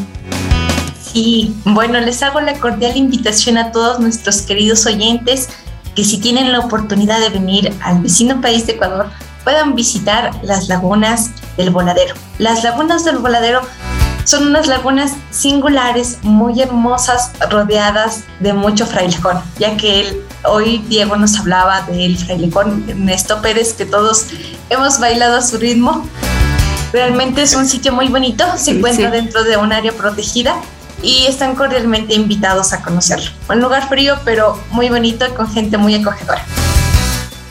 [1.02, 5.48] Sí, bueno, les hago la cordial invitación a todos nuestros queridos oyentes
[5.96, 9.06] que si tienen la oportunidad de venir al vecino país de Ecuador,
[9.42, 12.14] puedan visitar las lagunas del Voladero.
[12.38, 13.62] Las lagunas del Voladero
[14.28, 21.38] son unas lagunas singulares, muy hermosas, rodeadas de mucho frailejón, ya que hoy Diego nos
[21.38, 24.26] hablaba del frailejón Ernesto Pérez, que todos
[24.68, 26.06] hemos bailado a su ritmo.
[26.92, 30.60] Realmente es un sitio muy bonito, se encuentra dentro de un área protegida
[31.02, 33.30] y están cordialmente invitados a conocerlo.
[33.48, 36.44] Un lugar frío, pero muy bonito y con gente muy acogedora.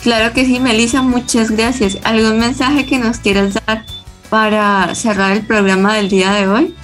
[0.03, 1.97] Claro que sí, Melissa, muchas gracias.
[2.03, 3.83] ¿Algún mensaje que nos quieras dar
[4.29, 6.75] para cerrar el programa del día de hoy.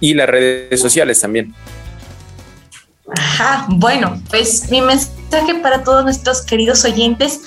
[0.00, 1.54] Y las redes sociales también.
[3.16, 7.40] Ajá, bueno, pues mi mensaje para todos nuestros queridos oyentes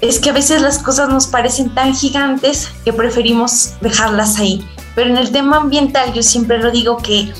[0.00, 4.66] es que a veces las cosas nos parecen tan gigantes que preferimos dejarlas ahí.
[4.94, 7.32] Pero en el tema ambiental yo siempre lo digo que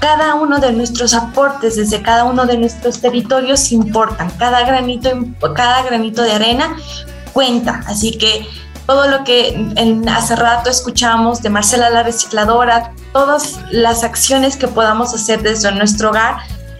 [0.00, 4.30] cada uno de nuestros aportes desde cada uno de nuestros territorios importan.
[4.38, 5.10] Cada granito,
[5.54, 6.76] cada granito de arena
[7.32, 7.82] cuenta.
[7.86, 8.46] Así que
[8.86, 9.72] todo lo que
[10.10, 16.10] hace rato escuchamos de Marcela la recicladora, todas las acciones que podamos hacer desde nuestro
[16.10, 16.36] hogar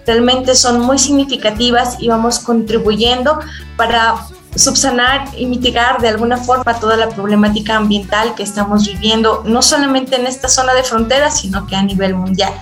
[0.06, 3.40] realmente son muy significativas y vamos contribuyendo
[3.76, 4.16] para
[4.54, 10.16] subsanar y mitigar de alguna forma toda la problemática ambiental que estamos viviendo, no solamente
[10.16, 12.52] en esta zona de frontera, sino que a nivel mundial.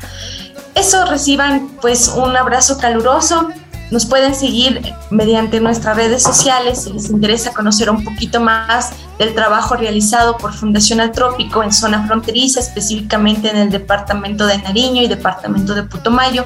[0.75, 3.49] Eso reciban pues un abrazo caluroso
[3.93, 9.35] nos pueden seguir mediante nuestras redes sociales si les interesa conocer un poquito más del
[9.35, 15.09] trabajo realizado por Fundación Altrópico en zona fronteriza, específicamente en el departamento de Nariño y
[15.09, 16.45] departamento de Putumayo.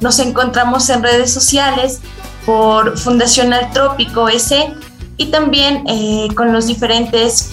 [0.00, 2.00] Nos encontramos en redes sociales
[2.46, 4.72] por Fundación Altrópico S
[5.18, 7.50] y también eh, con los diferentes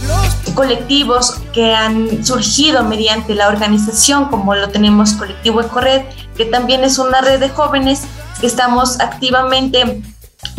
[0.53, 6.03] colectivos que han surgido mediante la organización, como lo tenemos Colectivo Ecorred,
[6.37, 8.03] que también es una red de jóvenes
[8.41, 10.01] estamos activamente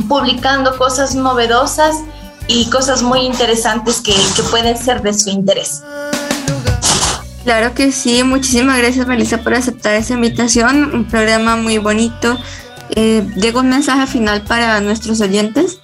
[0.09, 1.97] publicando cosas novedosas
[2.49, 4.14] y cosas muy interesantes que,
[4.51, 5.83] pueden ser de su interés.
[7.45, 12.39] Claro que sí, muchísimas gracias Melissa por aceptar esa invitación, un programa muy bonito.
[12.91, 15.81] Eh, ¿Llega un mensaje final para nuestros oyentes?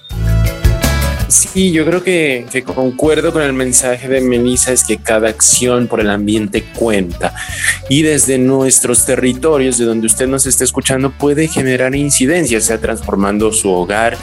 [1.33, 5.99] Sí, yo creo que, concuerdo con el mensaje de Melissa, es que cada acción por
[5.99, 7.33] el ambiente cuenta.
[7.89, 13.51] Y desde nuestros territorios, de donde usted nos esté escuchando, puede generar incidencias, sea transformando
[13.51, 14.15] su hogar,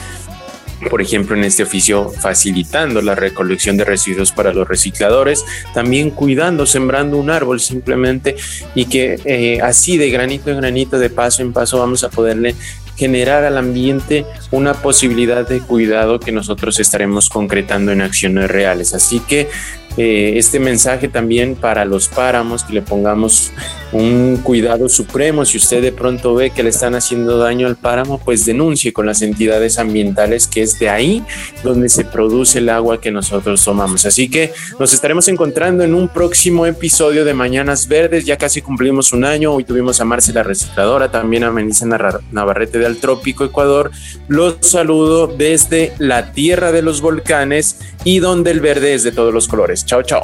[0.89, 5.43] por ejemplo, en este oficio facilitando la recolección de residuos para los recicladores,
[5.73, 8.37] también cuidando, sembrando un árbol simplemente
[8.73, 12.55] y que eh, así de granito en granito, de paso en paso, vamos a poderle
[13.01, 18.93] generar al ambiente una posibilidad de cuidado que nosotros estaremos concretando en acciones reales.
[18.93, 19.49] Así que
[19.97, 23.51] eh, este mensaje también para los páramos, que le pongamos
[23.91, 25.45] un cuidado supremo.
[25.45, 29.05] Si usted de pronto ve que le están haciendo daño al páramo, pues denuncie con
[29.05, 31.23] las entidades ambientales, que es de ahí
[31.63, 34.05] donde se produce el agua que nosotros tomamos.
[34.05, 38.25] Así que nos estaremos encontrando en un próximo episodio de Mañanas Verdes.
[38.25, 39.53] Ya casi cumplimos un año.
[39.53, 41.85] Hoy tuvimos a Marcela Recicladora, también a Melissa
[42.31, 43.91] Navarrete de Altrópico, Ecuador.
[44.27, 49.33] Los saludo desde la tierra de los volcanes y donde el verde es de todos
[49.33, 49.80] los colores.
[49.85, 50.21] Chao, chao.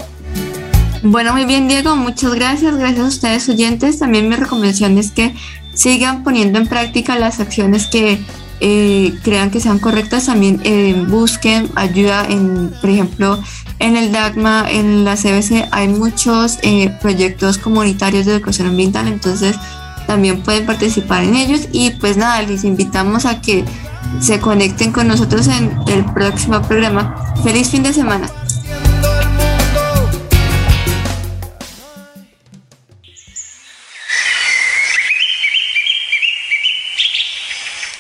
[1.04, 2.76] Bueno, muy bien, Diego, muchas gracias.
[2.76, 4.00] Gracias a ustedes, oyentes.
[4.00, 5.36] También mi recomendación es que
[5.74, 8.20] sigan poniendo en práctica las acciones que
[8.60, 10.26] eh, crean que sean correctas.
[10.26, 13.40] También eh, busquen ayuda en, por ejemplo,
[13.80, 19.56] en el DAGMA, en la CBC, hay muchos eh, proyectos comunitarios de educación ambiental, entonces
[20.08, 21.68] también pueden participar en ellos.
[21.72, 23.64] Y pues nada, les invitamos a que
[24.20, 27.16] se conecten con nosotros en el próximo programa.
[27.44, 28.28] Feliz fin de semana.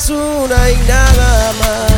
[0.00, 1.89] es una y nada más.